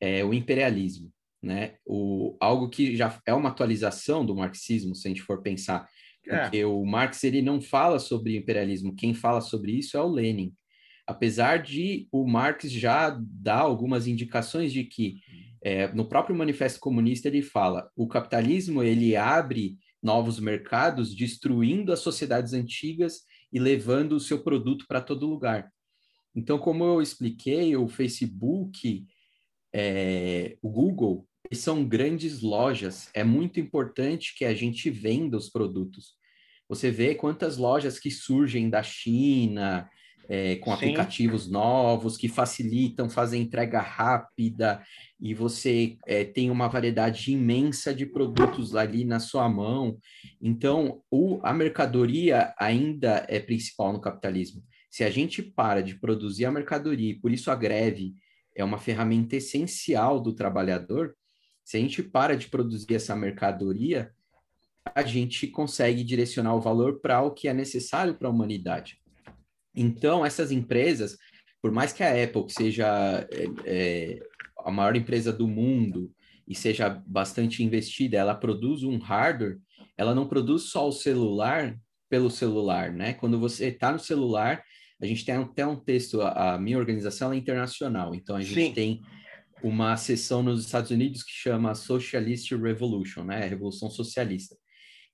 [0.00, 1.10] é o imperialismo,
[1.42, 1.76] né?
[1.86, 5.88] O, algo que já é uma atualização do marxismo, se a gente for pensar.
[6.26, 6.42] É.
[6.42, 6.66] Porque é.
[6.66, 10.52] o Marx ele não fala sobre imperialismo, quem fala sobre isso é o Lenin.
[11.06, 15.16] Apesar de o Marx já dar algumas indicações de que
[15.60, 22.00] é, no próprio Manifesto Comunista ele fala o capitalismo ele abre novos mercados, destruindo as
[22.00, 25.70] sociedades antigas e levando o seu produto para todo lugar.
[26.34, 29.06] Então, como eu expliquei, o Facebook,
[29.72, 33.08] é, o Google, são grandes lojas.
[33.14, 36.14] É muito importante que a gente venda os produtos.
[36.68, 39.88] Você vê quantas lojas que surgem da China,
[40.28, 40.76] é, com Sim.
[40.76, 44.82] aplicativos novos que facilitam, fazem entrega rápida
[45.20, 49.98] e você é, tem uma variedade imensa de produtos ali na sua mão.
[50.40, 54.62] Então, o, a mercadoria ainda é principal no capitalismo.
[54.90, 58.14] Se a gente para de produzir a mercadoria, e por isso a greve
[58.54, 61.14] é uma ferramenta essencial do trabalhador,
[61.64, 64.12] se a gente para de produzir essa mercadoria,
[64.94, 68.98] a gente consegue direcionar o valor para o que é necessário para a humanidade.
[69.74, 71.16] Então, essas empresas,
[71.60, 74.20] por mais que a Apple seja é, é,
[74.58, 76.10] a maior empresa do mundo
[76.46, 79.58] e seja bastante investida, ela produz um hardware,
[79.96, 81.78] ela não produz só o celular
[82.10, 83.14] pelo celular, né?
[83.14, 84.62] Quando você está no celular,
[85.00, 88.54] a gente tem até um texto, a, a minha organização é internacional, então a gente
[88.54, 88.72] Sim.
[88.72, 89.00] tem
[89.62, 93.46] uma sessão nos Estados Unidos que chama Socialist Revolution, né?
[93.46, 94.56] Revolução Socialista.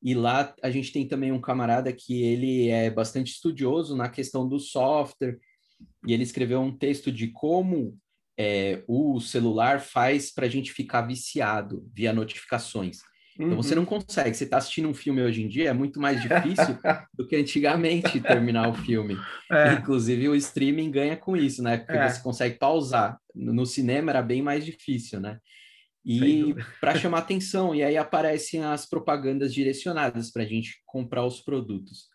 [0.03, 4.49] E lá a gente tem também um camarada que ele é bastante estudioso na questão
[4.49, 5.39] do software,
[6.07, 7.99] e ele escreveu um texto de como
[8.39, 12.99] é, o celular faz para a gente ficar viciado via notificações.
[13.39, 13.89] Então você não uhum.
[13.89, 14.37] consegue.
[14.37, 16.77] Você está assistindo um filme hoje em dia, é muito mais difícil
[17.15, 19.17] do que antigamente terminar o filme.
[19.51, 19.75] É.
[19.75, 21.79] Inclusive o streaming ganha com isso, né?
[21.79, 22.09] Porque é.
[22.09, 23.19] você consegue pausar.
[23.35, 25.39] No cinema era bem mais difícil, né?
[26.09, 27.75] e para chamar atenção.
[27.75, 32.09] E aí aparecem as propagandas direcionadas para a gente comprar os produtos.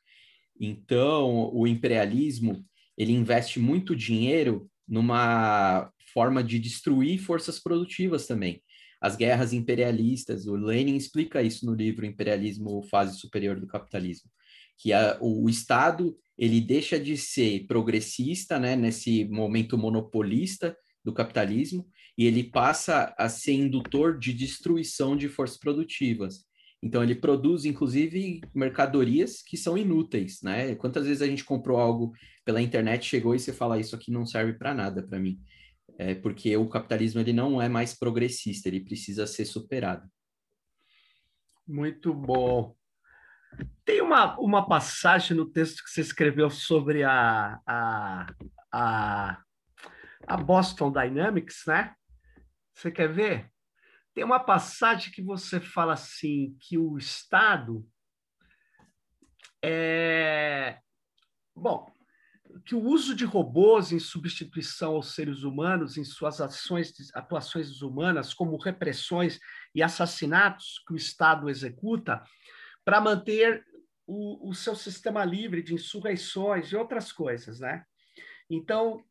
[0.59, 2.65] Então, o imperialismo
[2.97, 8.61] ele investe muito dinheiro numa forma de destruir forças produtivas também.
[9.03, 14.31] As guerras imperialistas, o Lenin explica isso no livro Imperialismo, Fase Superior do Capitalismo,
[14.77, 21.11] que a, o, o Estado ele deixa de ser progressista, né, nesse momento monopolista do
[21.11, 21.85] capitalismo,
[22.17, 26.45] e ele passa a ser indutor de destruição de forças produtivas.
[26.81, 30.75] Então ele produz, inclusive, mercadorias que são inúteis, né?
[30.75, 32.13] Quantas vezes a gente comprou algo
[32.45, 35.39] pela internet, chegou e você fala isso aqui não serve para nada para mim,
[35.97, 40.09] é porque o capitalismo ele não é mais progressista, ele precisa ser superado.
[41.67, 42.75] Muito bom.
[43.85, 48.25] Tem uma, uma passagem no texto que você escreveu sobre a, a,
[48.71, 49.43] a,
[50.27, 51.95] a Boston Dynamics, né?
[52.73, 53.51] Você quer ver?
[54.13, 57.87] Tem uma passagem que você fala assim que o Estado
[59.63, 60.79] é
[61.55, 61.92] bom,
[62.65, 68.33] que o uso de robôs em substituição aos seres humanos em suas ações, atuações humanas,
[68.33, 69.39] como repressões
[69.73, 72.23] e assassinatos que o Estado executa,
[72.85, 73.63] para manter
[74.05, 77.83] o, o, seu sistema livre de insurreições e outras coisas, né?
[78.49, 79.03] Então,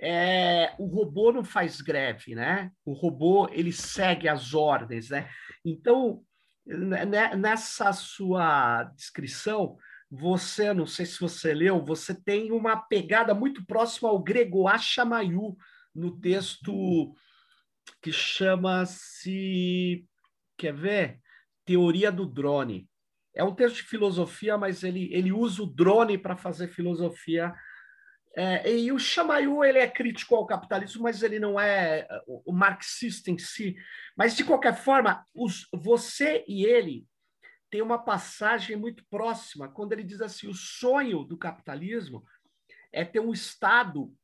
[0.00, 2.72] é, o robô não faz greve, né?
[2.84, 5.28] O robô ele segue as ordens, né?
[5.64, 6.24] Então,
[6.66, 9.76] né, né, nessa sua descrição,
[10.10, 15.56] você, não sei se você leu, você tem uma pegada muito próxima ao grego Achamayu
[15.94, 17.14] no texto
[18.00, 20.06] que chama-se,
[20.56, 21.20] quer ver?
[21.64, 22.88] Teoria do drone.
[23.34, 27.54] É um texto de filosofia, mas ele, ele usa o drone para fazer filosofia.
[28.36, 33.30] É, e o Chamayu ele é crítico ao capitalismo, mas ele não é o marxista
[33.30, 33.76] em si.
[34.16, 37.06] Mas, de qualquer forma, os, você e ele
[37.70, 42.24] tem uma passagem muito próxima, quando ele diz assim: o sonho do capitalismo
[42.92, 44.14] é ter um Estado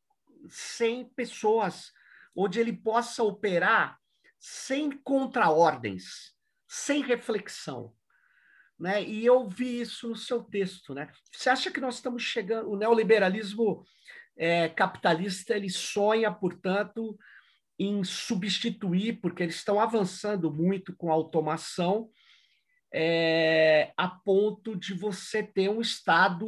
[0.48, 1.92] sem pessoas,
[2.35, 3.98] onde ele possa operar
[4.38, 6.35] sem contraordens,
[6.68, 7.94] sem reflexão.
[8.78, 9.02] Né?
[9.02, 10.94] E eu vi isso no seu texto.
[10.94, 11.11] Né?
[11.33, 12.70] Você acha que nós estamos chegando.
[12.70, 13.85] O neoliberalismo
[14.37, 17.16] é, capitalista ele sonha, portanto,
[17.78, 22.11] em substituir, porque eles estão avançando muito com a automação
[22.96, 26.46] é, a ponto de você ter um Estado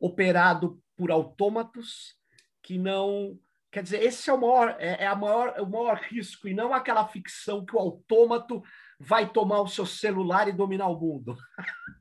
[0.00, 2.16] operado por autômatos
[2.62, 3.38] que não.
[3.70, 6.54] Quer dizer, esse é o maior, é, é, a maior, é o maior risco, e
[6.54, 8.62] não aquela ficção que o autômato
[8.98, 11.36] vai tomar o seu celular e dominar o mundo.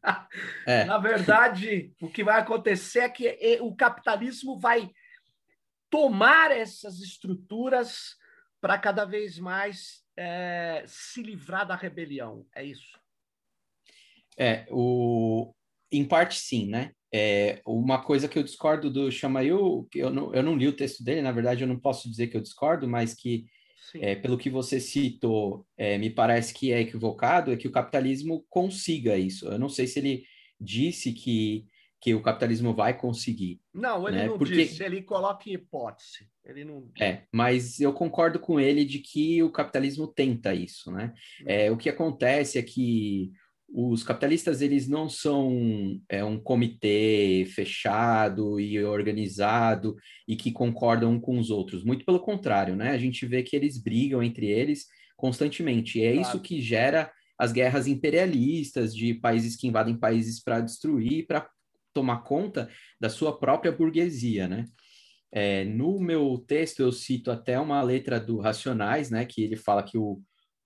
[0.65, 0.83] É.
[0.83, 4.91] Na verdade, o que vai acontecer é que o capitalismo vai
[5.89, 8.17] tomar essas estruturas
[8.59, 12.45] para cada vez mais é, se livrar da rebelião.
[12.53, 12.99] É isso.
[14.37, 15.53] É, o...
[15.91, 16.91] em parte sim, né?
[17.15, 21.03] É, uma coisa que eu discordo do Chamayu, eu não, eu não li o texto
[21.03, 23.45] dele, na verdade eu não posso dizer que eu discordo, mas que,
[23.95, 28.43] é, pelo que você citou, é, me parece que é equivocado, é que o capitalismo
[28.49, 29.45] consiga isso.
[29.45, 30.25] Eu não sei se ele
[30.59, 31.67] disse que,
[32.01, 33.61] que o capitalismo vai conseguir.
[33.71, 34.25] Não, ele né?
[34.25, 34.55] não Porque...
[34.55, 36.27] disse, ele coloca em hipótese.
[36.43, 36.89] Ele não...
[36.99, 41.13] É, mas eu concordo com ele de que o capitalismo tenta isso, né?
[41.41, 41.45] Hum.
[41.45, 43.31] É, o que acontece é que
[43.75, 49.95] os capitalistas eles não são é, um comitê fechado e organizado
[50.27, 51.83] e que concordam um com os outros.
[51.83, 52.91] Muito pelo contrário, né?
[52.91, 54.85] A gente vê que eles brigam entre eles
[55.17, 55.97] constantemente.
[55.97, 56.27] E é claro.
[56.27, 61.49] isso que gera as guerras imperialistas de países que invadem países para destruir, para
[61.91, 62.69] tomar conta
[63.01, 64.65] da sua própria burguesia, né?
[65.31, 69.25] É, no meu texto eu cito até uma letra do Racionais, né?
[69.25, 70.21] Que ele fala que o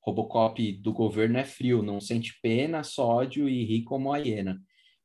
[0.07, 4.57] Robocop do governo é frio, não sente pena, sódio e ri como a hiena.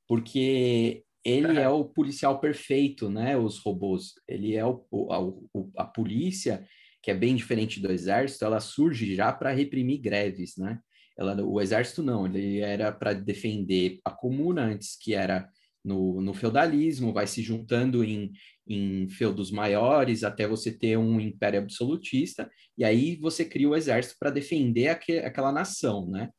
[0.06, 3.36] Porque ele é o policial perfeito, né?
[3.36, 4.12] Os robôs.
[4.28, 6.64] Ele é o, a, a polícia,
[7.02, 10.78] que é bem diferente do exército, ela surge já para reprimir greves, né?
[11.18, 15.50] Ela, o exército não, ele era para defender a comuna antes, que era
[15.84, 18.30] no, no feudalismo, vai se juntando em,
[18.66, 24.16] em feudos maiores até você ter um império absolutista, e aí você cria o exército
[24.18, 26.30] para defender aqu aquela nação, né?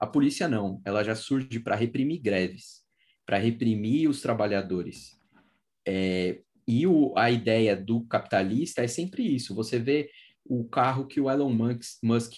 [0.00, 2.82] A polícia não, ela já surge para reprimir greves,
[3.24, 5.16] para reprimir os trabalhadores.
[5.86, 9.54] É, e o, a ideia do capitalista é sempre isso.
[9.54, 10.10] Você vê
[10.44, 11.52] o carro que o Elon
[12.02, 12.34] Musk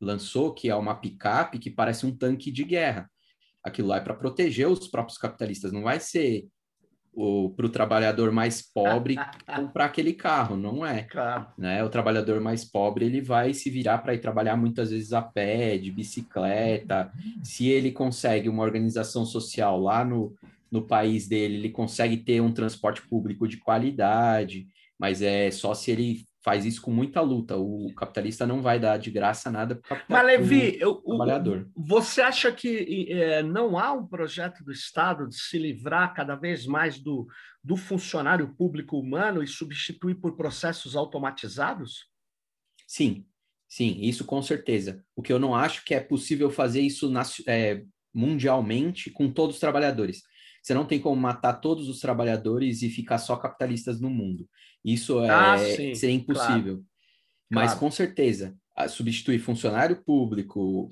[0.00, 3.10] lançou, que é uma picape que parece um tanque de guerra
[3.62, 6.46] aquilo lá é para proteger os próprios capitalistas, não vai ser
[7.56, 9.16] para o trabalhador mais pobre
[9.54, 11.02] comprar aquele carro, não é.
[11.02, 11.46] Claro.
[11.58, 11.82] Né?
[11.82, 15.76] O trabalhador mais pobre ele vai se virar para ir trabalhar muitas vezes a pé,
[15.76, 17.10] de bicicleta.
[17.42, 20.34] Se ele consegue uma organização social lá no,
[20.70, 25.90] no país dele, ele consegue ter um transporte público de qualidade, mas é só se
[25.90, 27.56] ele faz isso com muita luta.
[27.56, 31.68] O capitalista não vai dar de graça nada para Mas, Levi, eu, trabalhador.
[31.76, 36.66] Você acha que é, não há um projeto do Estado de se livrar cada vez
[36.66, 37.26] mais do,
[37.62, 42.08] do funcionário público humano e substituir por processos automatizados?
[42.86, 43.26] Sim,
[43.68, 45.04] sim, isso com certeza.
[45.14, 47.12] O que eu não acho que é possível fazer isso
[47.46, 47.84] é,
[48.14, 50.22] mundialmente com todos os trabalhadores.
[50.62, 54.48] Você não tem como matar todos os trabalhadores e ficar só capitalistas no mundo.
[54.84, 56.74] Isso é, ah, sim, seria impossível.
[56.74, 56.86] Claro.
[57.50, 57.80] Mas claro.
[57.80, 58.56] com certeza,
[58.88, 60.90] substituir funcionário público,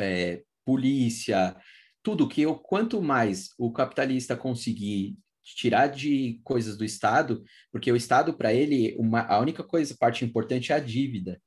[0.00, 1.56] é, polícia,
[2.02, 7.42] tudo que eu, quanto mais o capitalista conseguir tirar de coisas do Estado,
[7.72, 11.40] porque o Estado, para ele, uma, a única coisa, parte importante é a dívida.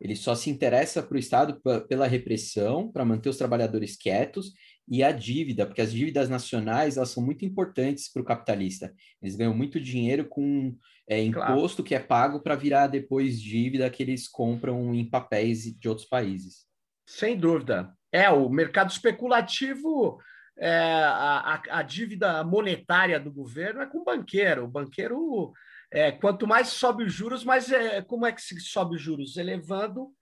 [0.00, 4.52] Ele só se interessa para o Estado pela repressão, para manter os trabalhadores quietos,
[4.88, 8.94] e a dívida, porque as dívidas nacionais elas são muito importantes para o capitalista.
[9.20, 10.76] Eles ganham muito dinheiro com
[11.08, 11.84] é, imposto claro.
[11.84, 16.66] que é pago para virar depois dívida que eles compram em papéis de outros países.
[17.06, 17.92] Sem dúvida.
[18.12, 20.18] É, o mercado especulativo,
[20.58, 24.64] é, a, a, dívida monetária do governo é com o banqueiro.
[24.64, 25.52] O banqueiro,
[25.92, 29.36] é, quanto mais sobe os juros, mais é, como é que se sobe os juros?
[29.36, 30.12] Elevando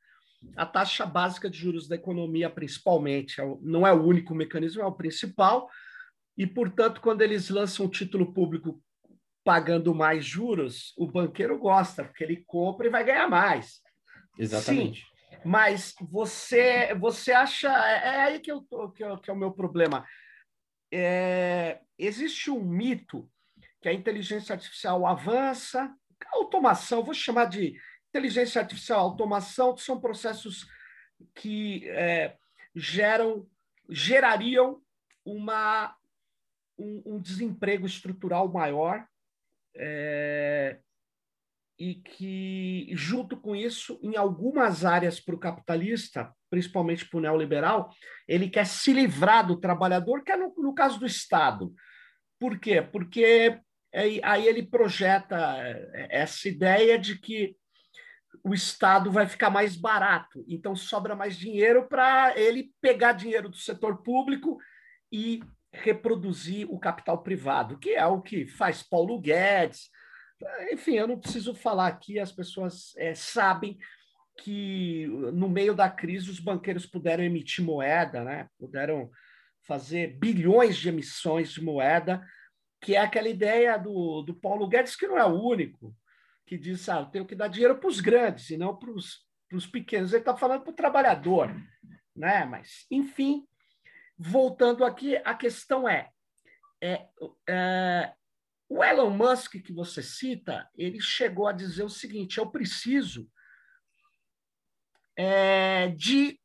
[0.57, 3.41] a taxa básica de juros da economia, principalmente.
[3.41, 5.69] É não é o único mecanismo, é o principal.
[6.37, 8.83] E, portanto, quando eles lançam um título público
[9.45, 13.81] pagando mais juros, o banqueiro gosta, porque ele compra e vai ganhar mais.
[14.39, 15.01] Exatamente.
[15.01, 17.69] Sim, mas você você acha.
[17.69, 20.07] É, é aí que, eu tô, que, eu, que é o meu problema.
[20.93, 23.29] É, existe um mito
[23.83, 25.95] que a inteligência artificial avança,
[26.27, 27.75] a automação, vou chamar de
[28.15, 30.69] inteligência artificial, automação, são processos
[31.35, 32.37] que é,
[32.73, 33.45] geram,
[33.91, 34.81] gerariam
[35.25, 35.97] uma,
[36.79, 39.05] um, um, desemprego estrutural maior
[39.77, 40.79] é,
[41.77, 47.93] e que, junto com isso, em algumas áreas para o capitalista, principalmente para o neoliberal,
[48.29, 51.75] ele quer se livrar do trabalhador, que é no, no caso do Estado.
[52.39, 52.81] Por quê?
[52.81, 53.61] Porque
[53.93, 55.37] aí ele projeta
[56.11, 57.57] essa ideia de que
[58.43, 63.57] o Estado vai ficar mais barato, então sobra mais dinheiro para ele pegar dinheiro do
[63.57, 64.59] setor público
[65.13, 69.91] e reproduzir o capital privado, que é o que faz Paulo Guedes.
[70.73, 73.79] Enfim, eu não preciso falar aqui, as pessoas é, sabem
[74.39, 78.49] que no meio da crise os banqueiros puderam emitir moeda, né?
[78.59, 79.11] puderam
[79.67, 82.25] fazer bilhões de emissões de moeda,
[82.81, 85.95] que é aquela ideia do, do Paulo Guedes, que não é o único
[86.47, 89.67] que diz, ah, eu tenho que dar dinheiro para os grandes e não para os
[89.71, 90.13] pequenos.
[90.13, 91.55] Ele está falando para o trabalhador.
[92.15, 92.45] Né?
[92.45, 93.47] Mas, enfim,
[94.17, 96.11] voltando aqui, a questão é,
[96.81, 97.09] é,
[97.49, 98.15] é
[98.69, 103.31] o Elon Musk que você cita, ele chegou a dizer o seguinte: eu preciso
[105.17, 106.41] é, de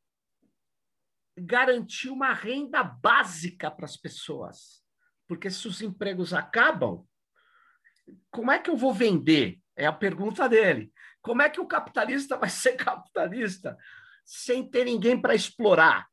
[1.38, 4.84] garantir uma renda básica para as pessoas,
[5.28, 7.06] porque se os empregos acabam,
[8.30, 9.60] como é que eu vou vender?
[9.80, 10.92] É a pergunta dele.
[11.22, 13.78] Como é que o capitalista vai ser capitalista
[14.26, 16.06] sem ter ninguém para explorar?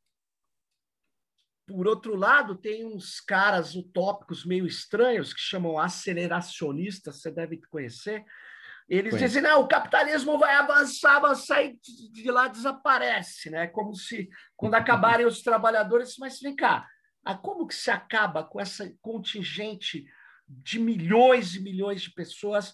[1.67, 8.25] Por outro lado, tem uns caras utópicos meio estranhos que chamam aceleracionistas, você deve conhecer.
[8.89, 9.35] Eles Conheço.
[9.35, 11.77] dizem, não, o capitalismo vai avançar, avançar e
[12.13, 13.67] de lá desaparece, né?
[13.67, 16.87] Como se, quando acabarem os trabalhadores, mas vem cá,
[17.43, 20.07] como que se acaba com essa contingente
[20.49, 22.73] de milhões e milhões de pessoas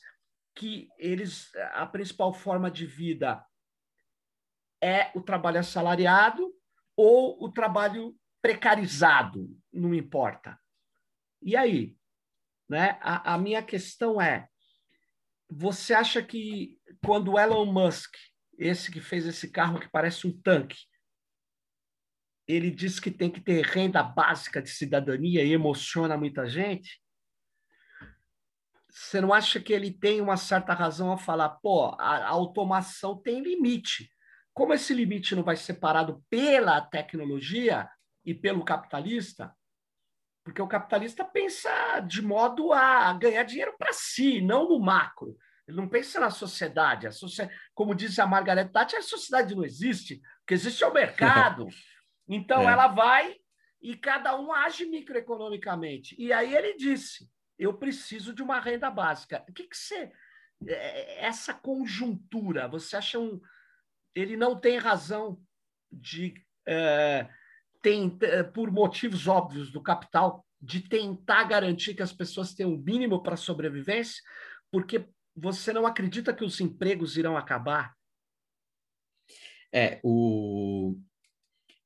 [0.55, 3.44] que eles a principal forma de vida
[4.82, 6.53] é o trabalho assalariado
[6.96, 10.59] ou o trabalho precarizado, não importa.
[11.40, 11.96] E aí?
[12.68, 12.98] Né?
[13.00, 14.48] A, a minha questão é:
[15.48, 18.14] você acha que quando Elon Musk,
[18.59, 20.78] esse que fez esse carro que parece um tanque,
[22.46, 27.01] ele diz que tem que ter renda básica de cidadania e emociona muita gente,
[28.93, 33.43] você não acha que ele tem uma certa razão a falar, pô, a, automação tem
[33.43, 34.11] limite.
[34.53, 37.88] Como esse limite não vai ser parado pela tecnologia
[38.22, 39.51] e pelo capitalista,
[40.45, 41.70] porque o capitalista pensa
[42.01, 45.38] de modo a ganhar dinheiro para si, não no macro.
[45.66, 47.07] Ele não pensa na sociedade.
[47.07, 50.16] A sociedade como diz a Margaret Thatcher, a sociedade não existe.
[50.43, 51.66] O que existe é o mercado.
[52.28, 52.72] Então, é.
[52.72, 53.34] ela vai
[53.82, 56.14] e cada um age microeconomicamente.
[56.16, 57.28] E aí ele disse:
[57.62, 59.44] eu preciso de uma renda básica.
[59.48, 60.12] O que, que você.
[60.66, 63.40] É, essa conjuntura, você acha um.
[64.14, 65.40] Ele não tem razão
[65.90, 66.34] de.
[66.66, 67.28] É,
[67.80, 68.16] tem,
[68.54, 73.20] por motivos óbvios do capital, de tentar garantir que as pessoas tenham o um mínimo
[73.22, 74.22] para sobrevivência,
[74.70, 77.96] porque você não acredita que os empregos irão acabar?
[79.72, 80.96] É, o,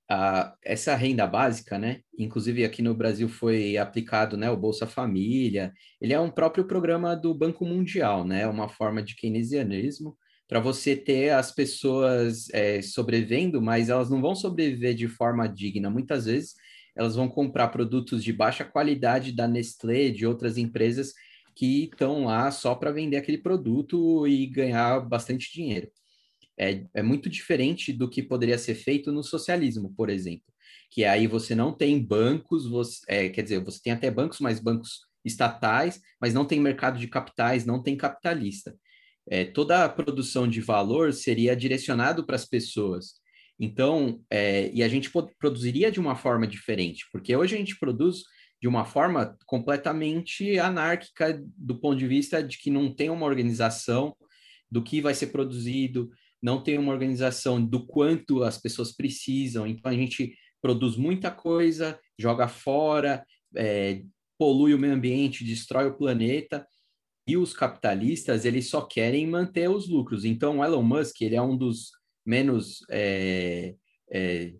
[0.08, 2.00] a, essa renda básica, né?
[2.18, 5.72] Inclusive aqui no Brasil foi aplicado, né, o Bolsa Família.
[6.00, 8.46] Ele é um próprio programa do Banco Mundial, né?
[8.46, 10.16] Uma forma de keynesianismo
[10.48, 15.90] para você ter as pessoas é, sobrevivendo, mas elas não vão sobreviver de forma digna.
[15.90, 16.54] Muitas vezes
[16.94, 21.12] elas vão comprar produtos de baixa qualidade da Nestlé, de outras empresas
[21.54, 25.90] que estão lá só para vender aquele produto e ganhar bastante dinheiro
[26.58, 30.46] é, é muito diferente do que poderia ser feito no socialismo, por exemplo.
[30.90, 34.60] que aí você não tem bancos, você, é, quer dizer, você tem até bancos, mas
[34.60, 38.74] bancos estatais, mas não tem mercado de capitais, não tem capitalista.
[39.28, 43.14] É, toda a produção de valor seria direcionado para as pessoas.
[43.58, 48.22] Então, é, e a gente produziria de uma forma diferente, porque hoje a gente produz
[48.60, 54.16] de uma forma completamente anárquica do ponto de vista de que não tem uma organização
[54.70, 56.10] do que vai ser produzido,
[56.42, 59.66] não tem uma organização do quanto as pessoas precisam.
[59.66, 63.24] Então a gente produz muita coisa, joga fora,
[63.54, 64.02] é,
[64.38, 66.66] polui o meio ambiente, destrói o planeta.
[67.28, 70.24] E os capitalistas, eles só querem manter os lucros.
[70.24, 71.90] Então, o Elon Musk, ele é um dos
[72.24, 73.74] menos é,
[74.12, 74.52] é,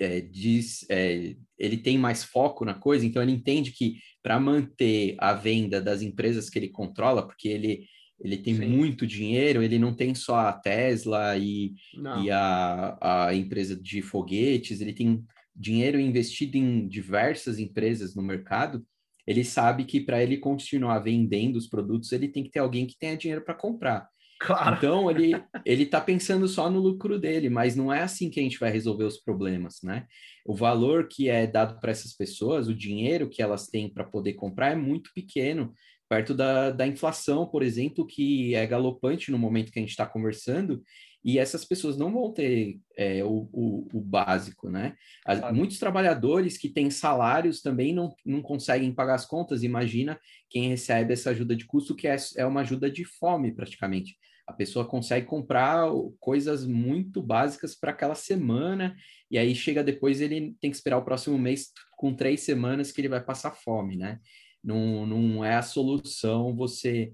[0.00, 5.14] é, diz, é, ele tem mais foco na coisa, então ele entende que para manter
[5.18, 7.86] a venda das empresas que ele controla, porque ele,
[8.20, 8.66] ele tem Sim.
[8.66, 11.74] muito dinheiro, ele não tem só a Tesla e,
[12.22, 18.84] e a, a empresa de foguetes, ele tem dinheiro investido em diversas empresas no mercado.
[19.26, 22.98] Ele sabe que para ele continuar vendendo os produtos, ele tem que ter alguém que
[22.98, 24.08] tenha dinheiro para comprar.
[24.40, 24.76] Claro.
[24.76, 25.32] Então, ele
[25.64, 28.70] ele está pensando só no lucro dele, mas não é assim que a gente vai
[28.70, 30.06] resolver os problemas, né?
[30.44, 34.34] O valor que é dado para essas pessoas, o dinheiro que elas têm para poder
[34.34, 35.72] comprar é muito pequeno,
[36.08, 40.06] perto da, da inflação, por exemplo, que é galopante no momento que a gente está
[40.06, 40.82] conversando,
[41.24, 44.94] e essas pessoas não vão ter é, o, o, o, básico, né?
[45.24, 45.50] As.
[45.54, 49.62] Muitos trabalhadores que têm salários também não, não conseguem pagar as contas.
[49.62, 54.18] Imagina quem recebe essa ajuda de custo, que é, é uma ajuda de fome, praticamente.
[54.46, 55.88] A pessoa consegue comprar
[56.20, 58.94] coisas muito básicas para aquela semana,
[59.30, 63.00] e aí chega depois, ele tem que esperar o próximo mês com três semanas que
[63.00, 64.20] ele vai passar fome, né?
[64.64, 67.12] Não, não é a solução você,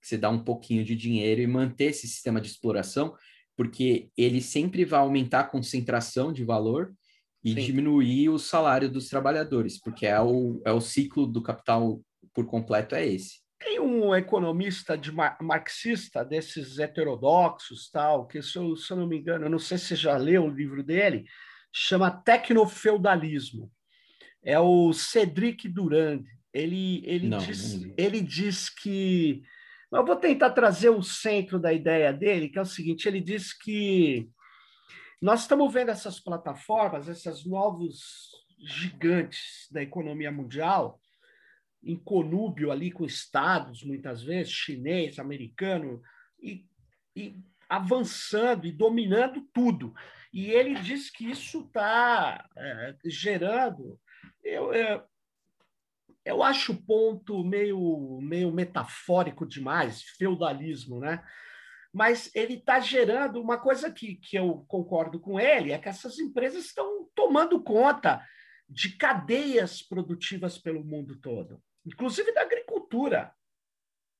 [0.00, 3.16] você dar um pouquinho de dinheiro e manter esse sistema de exploração,
[3.56, 6.94] porque ele sempre vai aumentar a concentração de valor
[7.42, 7.60] e Sim.
[7.66, 12.02] diminuir o salário dos trabalhadores, porque é o, é o ciclo do capital
[12.34, 13.40] por completo é esse.
[13.58, 19.18] Tem um economista de marxista, desses heterodoxos, tal, que se eu, se eu não me
[19.18, 21.24] engano, eu não sei se você já leu o livro dele,
[21.72, 23.70] chama Tecnofeudalismo.
[24.42, 26.22] É o Cedric Durand.
[26.52, 29.42] Ele, ele, não, diz, não ele diz que.
[29.92, 33.52] Eu vou tentar trazer o centro da ideia dele, que é o seguinte: ele diz
[33.52, 34.28] que
[35.20, 41.00] nós estamos vendo essas plataformas, esses novos gigantes da economia mundial,
[41.82, 46.02] em conúbio ali com estados, muitas vezes, chinês, americano,
[46.42, 46.66] e,
[47.14, 47.36] e
[47.68, 49.94] avançando e dominando tudo.
[50.32, 53.98] E ele diz que isso está é, gerando.
[54.42, 55.02] Eu, eu,
[56.24, 61.24] eu acho o ponto meio, meio metafórico demais, feudalismo, né?
[61.92, 66.18] Mas ele está gerando uma coisa que, que eu concordo com ele: é que essas
[66.18, 68.24] empresas estão tomando conta
[68.68, 73.34] de cadeias produtivas pelo mundo todo inclusive da agricultura.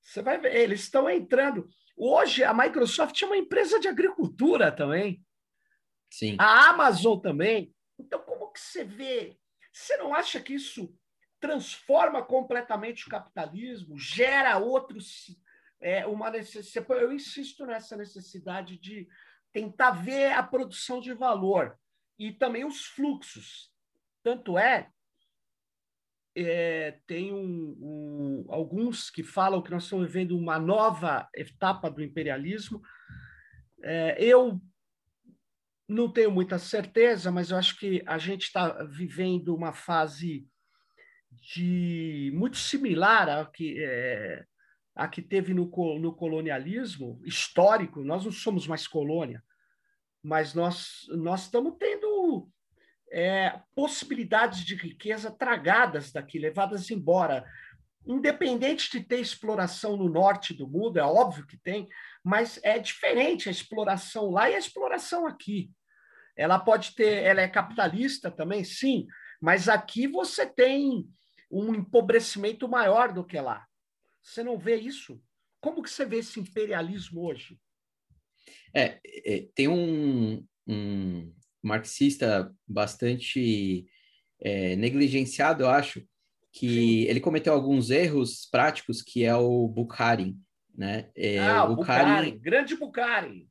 [0.01, 1.69] Você vai ver, eles estão entrando.
[1.97, 5.25] Hoje, a Microsoft é uma empresa de agricultura também.
[6.11, 6.37] Sim.
[6.39, 7.75] A Amazon também.
[7.99, 9.39] Então, como que você vê?
[9.73, 10.93] Você não acha que isso
[11.41, 15.37] transforma completamente o capitalismo, gera outros.
[15.83, 17.01] É, uma necessidade.
[17.01, 19.09] Eu insisto nessa necessidade de
[19.51, 21.79] tentar ver a produção de valor
[22.19, 23.73] e também os fluxos.
[24.23, 24.91] Tanto é
[26.35, 32.03] é, tem um, um, alguns que falam que nós estamos vivendo uma nova etapa do
[32.03, 32.81] imperialismo.
[33.83, 34.61] É, eu
[35.89, 40.47] não tenho muita certeza, mas eu acho que a gente está vivendo uma fase
[41.31, 44.45] de muito similar à que, é,
[45.11, 48.03] que teve no, no colonialismo histórico.
[48.03, 49.43] Nós não somos mais colônia,
[50.23, 52.51] mas nós, nós estamos tendo
[53.13, 57.45] é, possibilidades de riqueza tragadas daqui, levadas embora.
[58.07, 61.87] Independente de ter exploração no norte do mundo, é óbvio que tem,
[62.25, 65.71] mas é diferente a exploração lá e a exploração aqui.
[66.37, 69.07] Ela pode ter, ela é capitalista também, sim,
[69.41, 71.07] mas aqui você tem
[71.51, 73.67] um empobrecimento maior do que lá.
[74.23, 75.21] Você não vê isso?
[75.61, 77.59] Como que você vê esse imperialismo hoje?
[78.75, 81.33] É, é tem um, um,
[81.63, 83.87] marxista bastante
[84.41, 86.03] é, negligenciado, eu acho,
[86.53, 87.03] que Sim.
[87.09, 90.37] ele cometeu alguns erros práticos, que é o Bukharin,
[90.75, 91.11] né?
[91.15, 93.49] É, ah, o Bukharin, grande Bukharin.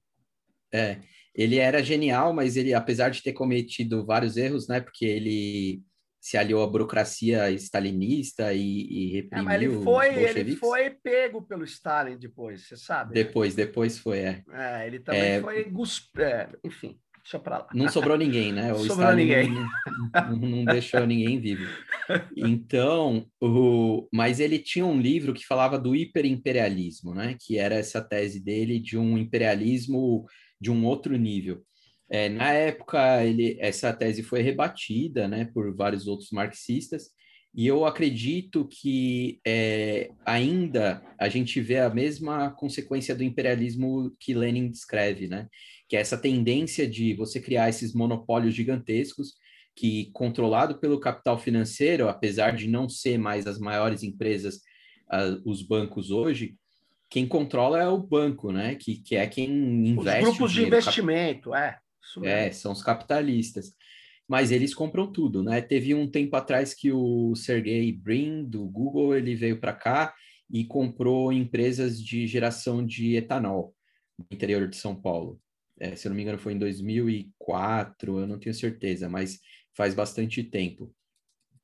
[0.72, 1.00] É,
[1.34, 4.82] ele era genial, mas ele, apesar de ter cometido vários erros, né?
[4.82, 5.82] Porque ele
[6.20, 11.42] se aliou à burocracia stalinista e, e reprimiu é, mas ele foi, ele foi pego
[11.42, 13.14] pelo Stalin depois, você sabe?
[13.14, 13.66] Depois, né?
[13.66, 14.44] depois foi, é.
[14.52, 15.42] é ele também é...
[15.42, 15.72] foi,
[16.18, 17.00] é, enfim.
[17.22, 17.68] Deixa pra lá.
[17.76, 18.72] Não sobrou ninguém, né?
[18.74, 19.50] O sobrou Stalin ninguém.
[19.52, 21.64] Não, não, não, deixou ninguém vivo.
[22.36, 24.08] Então, o...
[24.12, 27.36] mas ele tinha um livro que falava do hiperimperialismo, né?
[27.40, 30.26] Que era essa tese dele de um imperialismo
[30.60, 31.64] de um outro nível.
[32.10, 37.12] É, na época, ele, essa tese foi rebatida né, por vários outros marxistas,
[37.54, 44.36] e eu acredito que é, ainda a gente vê a mesma consequência do imperialismo que
[44.36, 45.48] Lenin descreve, né?
[45.88, 49.34] que é essa tendência de você criar esses monopólios gigantescos
[49.76, 54.58] que, controlado pelo capital financeiro, apesar de não ser mais as maiores empresas,
[55.12, 56.56] uh, os bancos hoje,
[57.10, 58.76] quem controla é o banco, né?
[58.76, 59.50] Que, que é quem
[59.88, 60.22] investe.
[60.22, 61.64] Os grupos de investimento, cap...
[61.64, 61.89] é.
[62.24, 63.74] É, são os capitalistas.
[64.28, 65.62] Mas eles compram tudo, né?
[65.62, 70.14] Teve um tempo atrás que o Sergey Brin, do Google, ele veio para cá
[70.50, 73.76] e comprou empresas de geração de etanol
[74.18, 75.42] no interior de São Paulo.
[75.80, 79.40] É, se eu não me engano, foi em 2004, eu não tenho certeza, mas
[79.74, 80.94] faz bastante tempo.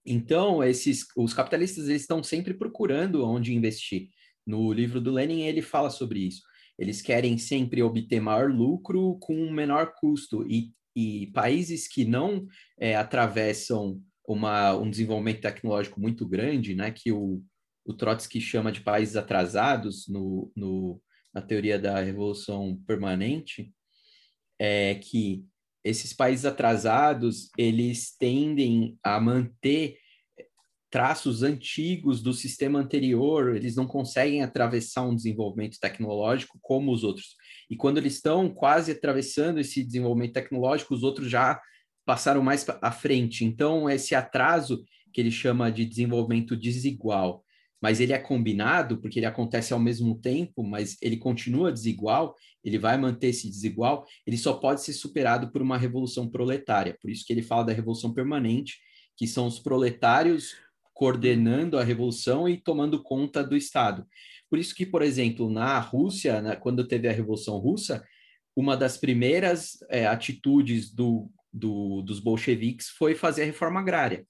[0.05, 4.09] Então, esses, os capitalistas eles estão sempre procurando onde investir.
[4.45, 6.41] No livro do Lenin, ele fala sobre isso.
[6.77, 10.45] Eles querem sempre obter maior lucro com menor custo.
[10.47, 12.45] E, e países que não
[12.79, 17.41] é, atravessam uma, um desenvolvimento tecnológico muito grande, né, que o,
[17.85, 21.01] o Trotsky chama de países atrasados no, no,
[21.33, 23.71] na teoria da revolução permanente,
[24.59, 25.45] é que
[25.83, 29.97] esses países atrasados eles tendem a manter
[30.89, 37.35] traços antigos do sistema anterior, eles não conseguem atravessar um desenvolvimento tecnológico como os outros.
[37.69, 41.59] E quando eles estão quase atravessando esse desenvolvimento tecnológico, os outros já
[42.05, 43.43] passaram mais à frente.
[43.43, 47.43] Então, esse atraso que ele chama de desenvolvimento desigual,
[47.81, 52.77] mas ele é combinado porque ele acontece ao mesmo tempo, mas ele continua desigual, ele
[52.77, 56.97] vai manter esse desigual, ele só pode ser superado por uma revolução proletária.
[57.01, 58.77] Por isso que ele fala da revolução permanente,
[59.17, 60.55] que são os proletários
[60.95, 64.07] coordenando a revolução e tomando conta do Estado.
[64.49, 68.03] Por isso que, por exemplo, na Rússia, né, quando teve a Revolução Russa,
[68.55, 74.25] uma das primeiras é, atitudes do, do, dos bolcheviques foi fazer a reforma agrária.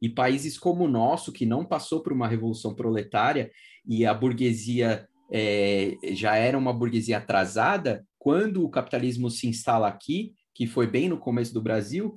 [0.00, 3.52] E países como o nosso, que não passou por uma revolução proletária
[3.86, 10.32] e a burguesia é, já era uma burguesia atrasada, quando o capitalismo se instala aqui,
[10.54, 12.16] que foi bem no começo do Brasil,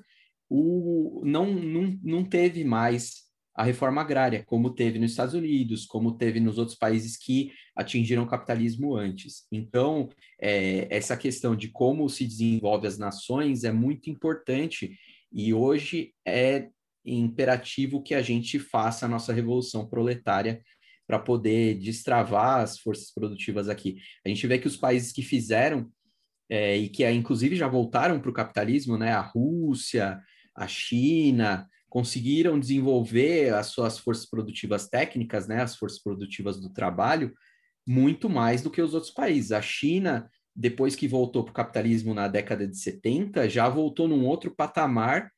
[0.50, 3.25] o, não, não, não teve mais
[3.56, 8.24] a reforma agrária, como teve nos Estados Unidos, como teve nos outros países que atingiram
[8.24, 9.45] o capitalismo antes.
[9.51, 10.10] Então,
[10.41, 14.97] é, essa questão de como se desenvolve as nações é muito importante
[15.32, 16.68] e hoje é
[17.06, 20.62] imperativo que a gente faça a nossa revolução proletária
[21.08, 23.97] para poder destravar as forças produtivas aqui.
[24.26, 25.89] A gente vê que os países que fizeram
[26.49, 30.20] é, e que inclusive já voltaram para o capitalismo, né, a Rússia,
[30.56, 37.34] a China, conseguiram desenvolver as suas forças produtivas técnicas, né, as forças produtivas do trabalho,
[37.88, 39.54] muito mais do que os outros países.
[39.54, 44.26] A China, depois que voltou para o capitalismo na década de 70, já voltou num
[44.26, 45.32] outro patamar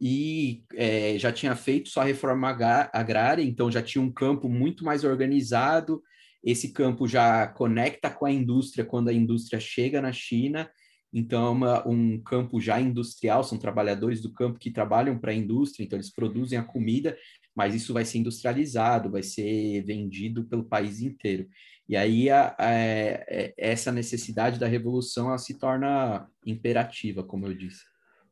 [0.00, 2.56] e é, já tinha feito sua reforma
[2.92, 6.00] agrária, então já tinha um campo muito mais organizado.
[6.40, 10.70] Esse campo já conecta com a indústria quando a indústria chega na China
[11.12, 15.34] então, é uma, um campo já industrial, são trabalhadores do campo que trabalham para a
[15.34, 17.16] indústria, então eles produzem a comida,
[17.54, 21.48] mas isso vai ser industrializado, vai ser vendido pelo país inteiro.
[21.88, 27.84] E aí a, a, é, essa necessidade da revolução se torna imperativa, como eu disse.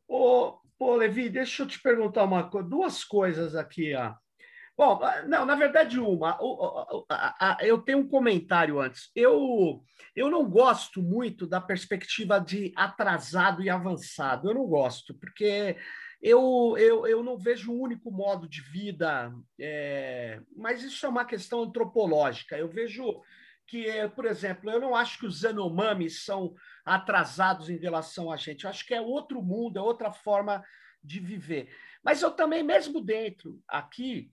[0.07, 3.93] Ô, ô Levi, deixa eu te perguntar uma, duas coisas aqui.
[3.93, 4.13] Ó.
[4.79, 6.39] Bom, não, na verdade, uma.
[7.59, 9.11] Eu tenho um comentário antes.
[9.13, 9.83] Eu,
[10.15, 14.49] eu não gosto muito da perspectiva de atrasado e avançado.
[14.49, 15.75] Eu não gosto, porque
[16.21, 21.25] eu, eu, eu não vejo um único modo de vida, é, mas isso é uma
[21.25, 22.57] questão antropológica.
[22.57, 23.21] Eu vejo
[23.67, 26.55] que, por exemplo, eu não acho que os Yanomamis são
[26.85, 28.63] atrasados em relação a gente.
[28.63, 30.63] Eu acho que é outro mundo, é outra forma
[31.03, 31.69] de viver.
[32.01, 34.31] Mas eu também, mesmo dentro aqui,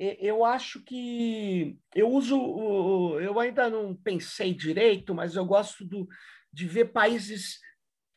[0.00, 6.08] eu acho que eu uso, eu ainda não pensei direito, mas eu gosto do,
[6.50, 7.60] de ver países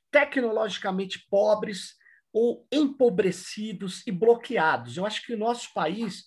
[0.10, 1.96] tecnologicamente pobres
[2.32, 4.96] ou empobrecidos e bloqueados.
[4.96, 6.24] Eu acho que o nosso país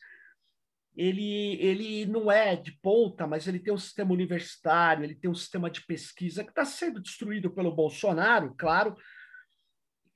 [0.95, 5.35] ele, ele não é de ponta, mas ele tem um sistema universitário, ele tem um
[5.35, 8.97] sistema de pesquisa que está sendo destruído pelo Bolsonaro, claro,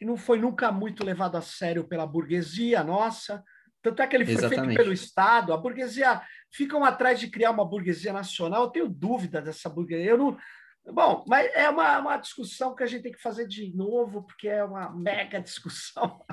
[0.00, 3.44] e não foi nunca muito levado a sério pela burguesia nossa.
[3.82, 4.66] Tanto é que ele foi Exatamente.
[4.66, 5.52] feito pelo Estado.
[5.52, 6.20] A burguesia
[6.52, 8.64] ficam atrás de criar uma burguesia nacional.
[8.64, 10.10] Eu tenho dúvida dessa burguesia.
[10.10, 10.36] Eu não,
[10.86, 14.48] Bom, mas é uma, uma discussão que a gente tem que fazer de novo, porque
[14.48, 16.24] é uma mega discussão.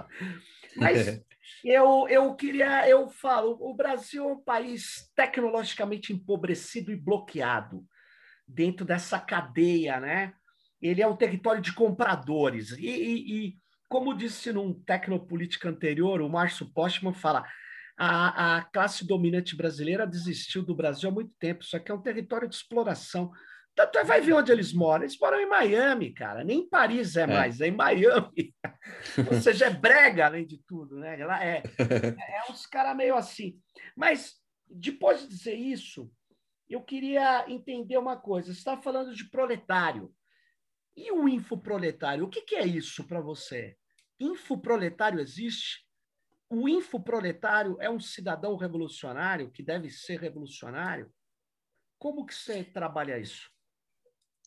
[0.76, 1.22] Mas
[1.64, 7.86] eu, eu queria, eu falo, o Brasil é um país tecnologicamente empobrecido e bloqueado
[8.48, 10.34] dentro dessa cadeia, né?
[10.82, 12.72] Ele é um território de compradores.
[12.72, 17.45] E, e, e como disse num Tecnopolítica anterior, o Márcio Postman fala
[17.97, 21.63] a, a classe dominante brasileira desistiu do Brasil há muito tempo.
[21.63, 23.31] Isso aqui é um território de exploração.
[23.75, 25.03] Tanto é, vai ver onde eles moram.
[25.03, 26.43] Eles moram em Miami, cara.
[26.43, 27.27] Nem em Paris é, é.
[27.27, 28.53] mais, é em Miami.
[29.31, 31.19] Ou seja, é brega, além de tudo, né?
[31.19, 32.07] Ela é, é,
[32.47, 33.59] é uns caras meio assim.
[33.95, 34.35] Mas,
[34.69, 36.11] depois de dizer isso,
[36.69, 38.53] eu queria entender uma coisa.
[38.53, 40.11] Você está falando de proletário.
[40.98, 42.26] E o infoproletário?
[42.26, 43.78] O que, que é isso para você?
[44.20, 45.88] Infoproletário existe?
[46.50, 51.12] o infoproletário é um cidadão revolucionário que deve ser revolucionário?
[52.00, 53.50] Como que você trabalha isso?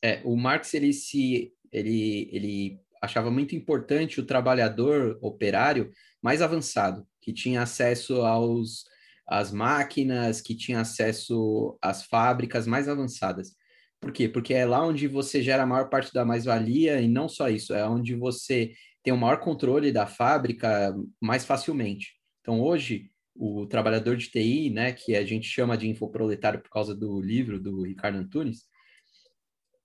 [0.02, 5.92] É, o Marx ele se ele, ele achava muito importante o trabalhador operário
[6.22, 8.84] mais avançado, que tinha acesso aos
[9.26, 13.54] às máquinas, que tinha acesso às fábricas mais avançadas.
[14.00, 14.28] Por quê?
[14.28, 17.74] Porque é lá onde você gera a maior parte da mais-valia, e não só isso,
[17.74, 18.72] é onde você
[19.02, 22.14] tem o maior controle da fábrica mais facilmente.
[22.40, 26.94] Então, hoje, o trabalhador de TI, né, que a gente chama de infoproletário por causa
[26.94, 28.64] do livro do Ricardo Antunes,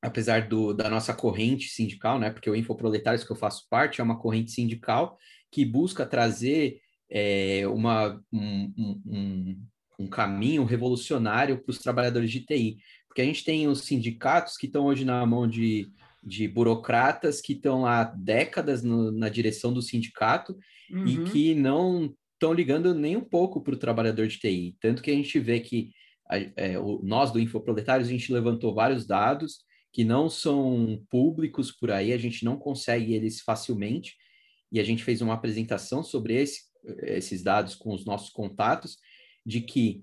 [0.02, 4.04] apesar do, da nossa corrente sindical, né, porque o Infoproletários que eu faço parte é
[4.04, 5.18] uma corrente sindical
[5.52, 9.66] que busca trazer é, uma, um, um,
[10.00, 12.78] um caminho revolucionário para os trabalhadores de TI.
[13.16, 15.90] Porque a gente tem os sindicatos que estão hoje na mão de
[16.26, 20.58] de burocratas que estão há décadas no, na direção do sindicato
[20.90, 21.06] uhum.
[21.06, 24.76] e que não estão ligando nem um pouco para o trabalhador de TI.
[24.82, 25.92] Tanto que a gente vê que
[26.28, 29.64] a, é, o, nós do Infoproletários, a gente levantou vários dados
[29.94, 34.16] que não são públicos por aí, a gente não consegue eles facilmente,
[34.72, 36.64] e a gente fez uma apresentação sobre esse,
[37.04, 38.98] esses dados com os nossos contatos,
[39.46, 40.02] de que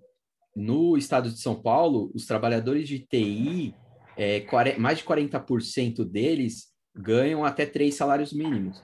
[0.54, 3.74] no estado de São Paulo, os trabalhadores de TI
[4.16, 4.44] é,
[4.78, 8.82] mais de 40% deles ganham até três salários mínimos.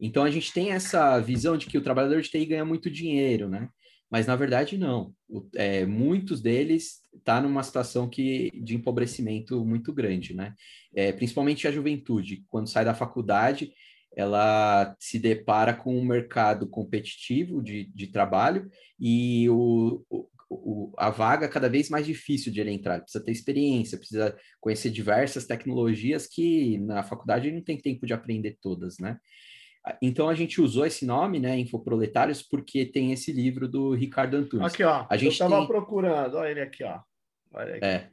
[0.00, 3.48] Então a gente tem essa visão de que o trabalhador de TI ganha muito dinheiro,
[3.48, 3.68] né?
[4.10, 5.12] Mas na verdade não.
[5.28, 10.54] O, é, muitos deles estão tá numa situação que, de empobrecimento muito grande, né?
[10.94, 13.72] É, principalmente a juventude, quando sai da faculdade,
[14.16, 20.28] ela se depara com um mercado competitivo de, de trabalho e o, o,
[20.96, 23.00] a vaga é cada vez mais difícil de ele entrar.
[23.00, 28.56] precisa ter experiência, precisa conhecer diversas tecnologias que na faculdade não tem tempo de aprender
[28.60, 29.18] todas, né?
[30.02, 34.72] Então a gente usou esse nome, né, Infoproletários, porque tem esse livro do Ricardo Antunes.
[34.72, 35.06] Aqui, ó.
[35.08, 35.66] A gente estava tem...
[35.66, 37.00] procurando, olha ele aqui, ó.
[37.52, 37.84] Olha aqui.
[37.84, 38.10] É.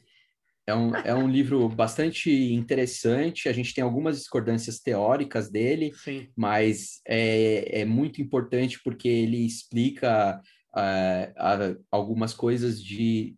[0.68, 3.48] É um, é um livro bastante interessante.
[3.48, 6.28] A gente tem algumas discordâncias teóricas dele, Sim.
[6.36, 10.42] mas é, é muito importante porque ele explica
[10.76, 13.36] uh, algumas coisas de,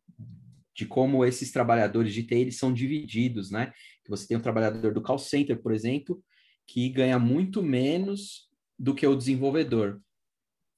[0.76, 3.72] de como esses trabalhadores de TI eles são divididos, né?
[4.04, 6.22] Que você tem um trabalhador do call center, por exemplo,
[6.66, 10.00] que ganha muito menos do que o desenvolvedor.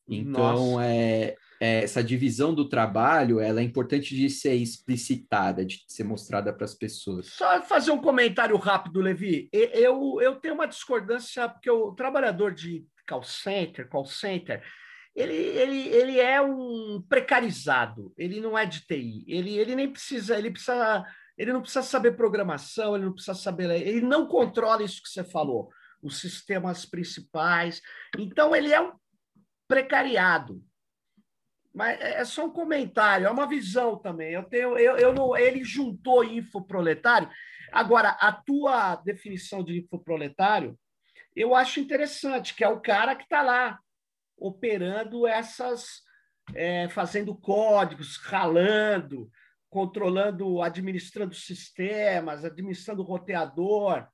[0.08, 6.04] Então, é, é, essa divisão do trabalho, ela é importante de ser explicitada, de ser
[6.04, 7.28] mostrada para as pessoas.
[7.28, 9.50] Só fazer um comentário rápido, Levi.
[9.52, 14.64] Eu, eu tenho uma discordância, porque o trabalhador de call center, call center,
[15.16, 20.38] ele, ele, ele é um precarizado, ele não é de TI, ele, ele nem precisa,
[20.38, 21.06] ele precisa,
[21.38, 25.24] ele não precisa saber programação, ele não precisa saber, ele não controla isso que você
[25.24, 25.70] falou,
[26.02, 27.82] os sistemas principais.
[28.18, 28.94] Então ele é um
[29.68, 30.64] precariado.
[31.74, 34.34] Mas é, é só um comentário, é uma visão também.
[34.34, 37.30] Eu tenho, eu, eu não, ele juntou infoproletário.
[37.72, 40.78] Agora, a tua definição de infoproletário,
[41.36, 43.80] eu acho interessante, que é o cara que está lá
[44.40, 46.02] operando essas,
[46.56, 49.30] é, fazendo códigos, ralando,
[49.70, 54.08] controlando, administrando sistemas, administrando roteador.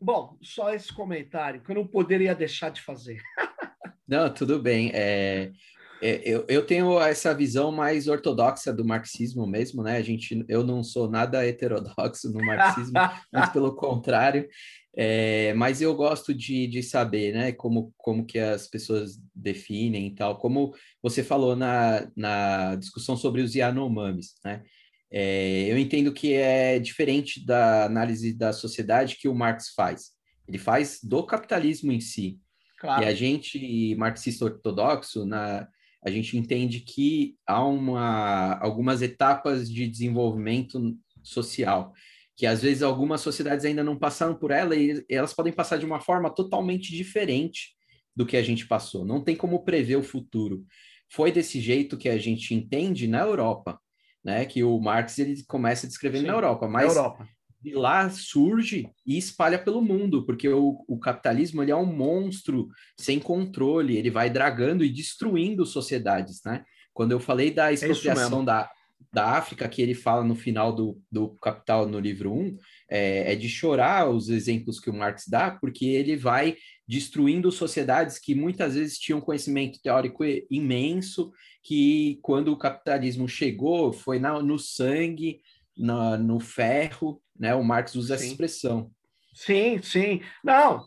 [0.00, 3.20] Bom, só esse comentário que eu não poderia deixar de fazer.
[4.06, 4.90] não, tudo bem.
[4.94, 5.52] É,
[6.00, 9.96] eu, eu tenho essa visão mais ortodoxa do marxismo mesmo, né?
[9.96, 12.92] A gente, eu não sou nada heterodoxo no marxismo,
[13.32, 14.48] muito pelo contrário.
[14.96, 20.14] É, mas eu gosto de, de saber, né, como, como que as pessoas definem e
[20.14, 24.64] tal, como você falou na, na discussão sobre os Yanomamis, né,
[25.10, 30.10] é, eu entendo que é diferente da análise da sociedade que o Marx faz.
[30.46, 32.38] Ele faz do capitalismo em si.
[32.78, 33.04] Claro.
[33.04, 35.68] E a gente, marxista ortodoxo, na,
[36.08, 41.92] a gente entende que há uma, algumas etapas de desenvolvimento social
[42.38, 45.84] que às vezes algumas sociedades ainda não passaram por ela e elas podem passar de
[45.84, 47.70] uma forma totalmente diferente
[48.14, 49.04] do que a gente passou.
[49.04, 50.64] Não tem como prever o futuro.
[51.10, 53.80] Foi desse jeito que a gente entende na Europa,
[54.24, 54.44] né?
[54.44, 57.28] Que o Marx ele começa descrevendo Sim, na Europa, mas na Europa.
[57.60, 62.68] De lá surge e espalha pelo mundo, porque o, o capitalismo ele é um monstro
[62.96, 66.64] sem controle, ele vai dragando e destruindo sociedades, né?
[66.94, 68.70] Quando eu falei da é expropriação é da,
[69.12, 72.56] da África, que ele fala no final do, do Capital, no livro 1,
[72.90, 76.56] é, é, de chorar os exemplos que o Marx dá, porque ele vai
[76.86, 81.30] destruindo sociedades que muitas vezes tinham conhecimento teórico imenso,
[81.62, 85.40] que quando o capitalismo chegou, foi na, no sangue,
[85.78, 87.54] na, no ferro, né?
[87.54, 88.24] O Marx usa sim.
[88.24, 88.90] essa expressão.
[89.34, 90.20] Sim, sim.
[90.42, 90.84] Não,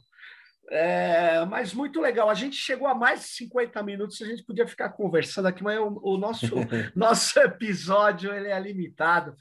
[0.72, 2.30] é, mas muito legal.
[2.30, 5.78] A gente chegou a mais de 50 minutos, a gente podia ficar conversando aqui, mas
[5.78, 6.48] o, o nosso,
[6.96, 9.36] nosso episódio ele é limitado.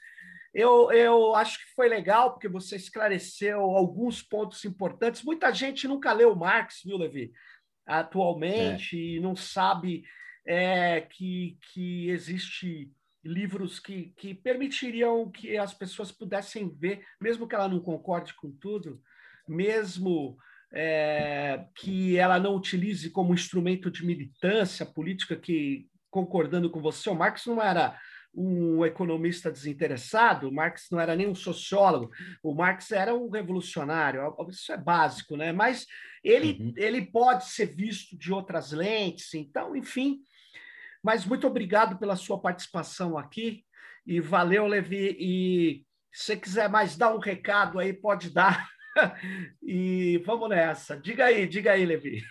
[0.53, 5.22] Eu, eu acho que foi legal, porque você esclareceu alguns pontos importantes.
[5.22, 7.30] Muita gente nunca leu Marx, viu, Levi?
[7.86, 9.16] Atualmente, é.
[9.16, 10.03] e não sabe
[10.44, 12.90] é, que, que existe
[13.25, 18.51] livros que, que permitiriam que as pessoas pudessem ver, mesmo que ela não concorde com
[18.51, 19.01] tudo,
[19.47, 20.39] mesmo
[20.73, 27.14] é, que ela não utilize como instrumento de militância política, que, concordando com você, o
[27.14, 27.99] Marx não era
[28.33, 32.11] um economista desinteressado, o Marx não era nem um sociólogo,
[32.43, 35.53] o Marx era um revolucionário, isso é básico, né?
[35.53, 35.85] Mas
[36.23, 36.73] ele, uhum.
[36.77, 40.21] ele pode ser visto de outras lentes, então, enfim.
[41.03, 43.64] Mas muito obrigado pela sua participação aqui
[44.07, 45.16] e valeu, Levi.
[45.18, 48.68] E se você quiser mais dar um recado aí, pode dar.
[49.62, 50.96] e vamos nessa.
[50.96, 52.22] Diga aí, diga aí, Levi.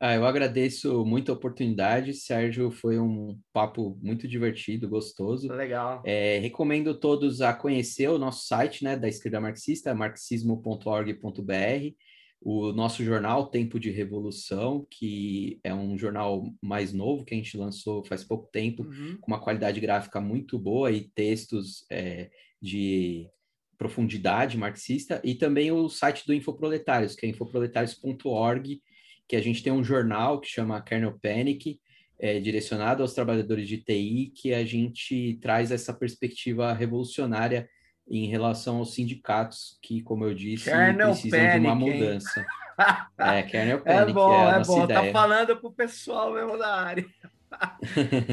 [0.00, 2.70] Ah, eu agradeço muito a oportunidade, Sérgio.
[2.70, 5.52] Foi um papo muito divertido, gostoso.
[5.52, 6.04] Legal.
[6.06, 11.96] É, recomendo todos a conhecer o nosso site né, da esquerda marxista, marxismo.org.br,
[12.40, 17.56] o nosso jornal Tempo de Revolução, que é um jornal mais novo que a gente
[17.56, 19.18] lançou faz pouco tempo, uhum.
[19.20, 22.30] com uma qualidade gráfica muito boa e textos é,
[22.62, 23.28] de
[23.76, 28.82] profundidade marxista, e também o site do Infoproletários, que é infoproletários.org,
[29.28, 31.80] que a gente tem um jornal que chama Kernel Panic,
[32.18, 37.68] é, direcionado aos trabalhadores de TI, que a gente traz essa perspectiva revolucionária
[38.10, 42.46] em relação aos sindicatos, que, como eu disse, Kernel precisam Panic, de uma mudança.
[43.18, 44.78] é, Kernel é Panic é, bom, é, é bom.
[44.78, 45.12] Tá ideia.
[45.12, 47.06] Tá falando para o pessoal mesmo da área.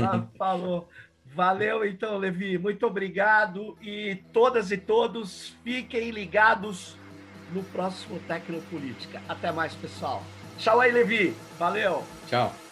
[0.03, 0.89] Ah, falou.
[1.34, 2.57] Valeu, então, Levi.
[2.57, 3.78] Muito obrigado.
[3.82, 6.97] E todas e todos fiquem ligados
[7.53, 9.21] no próximo Tecnopolítica.
[9.28, 10.21] Até mais, pessoal.
[10.57, 11.34] Tchau aí, Levi.
[11.57, 12.03] Valeu.
[12.28, 12.64] Tchau.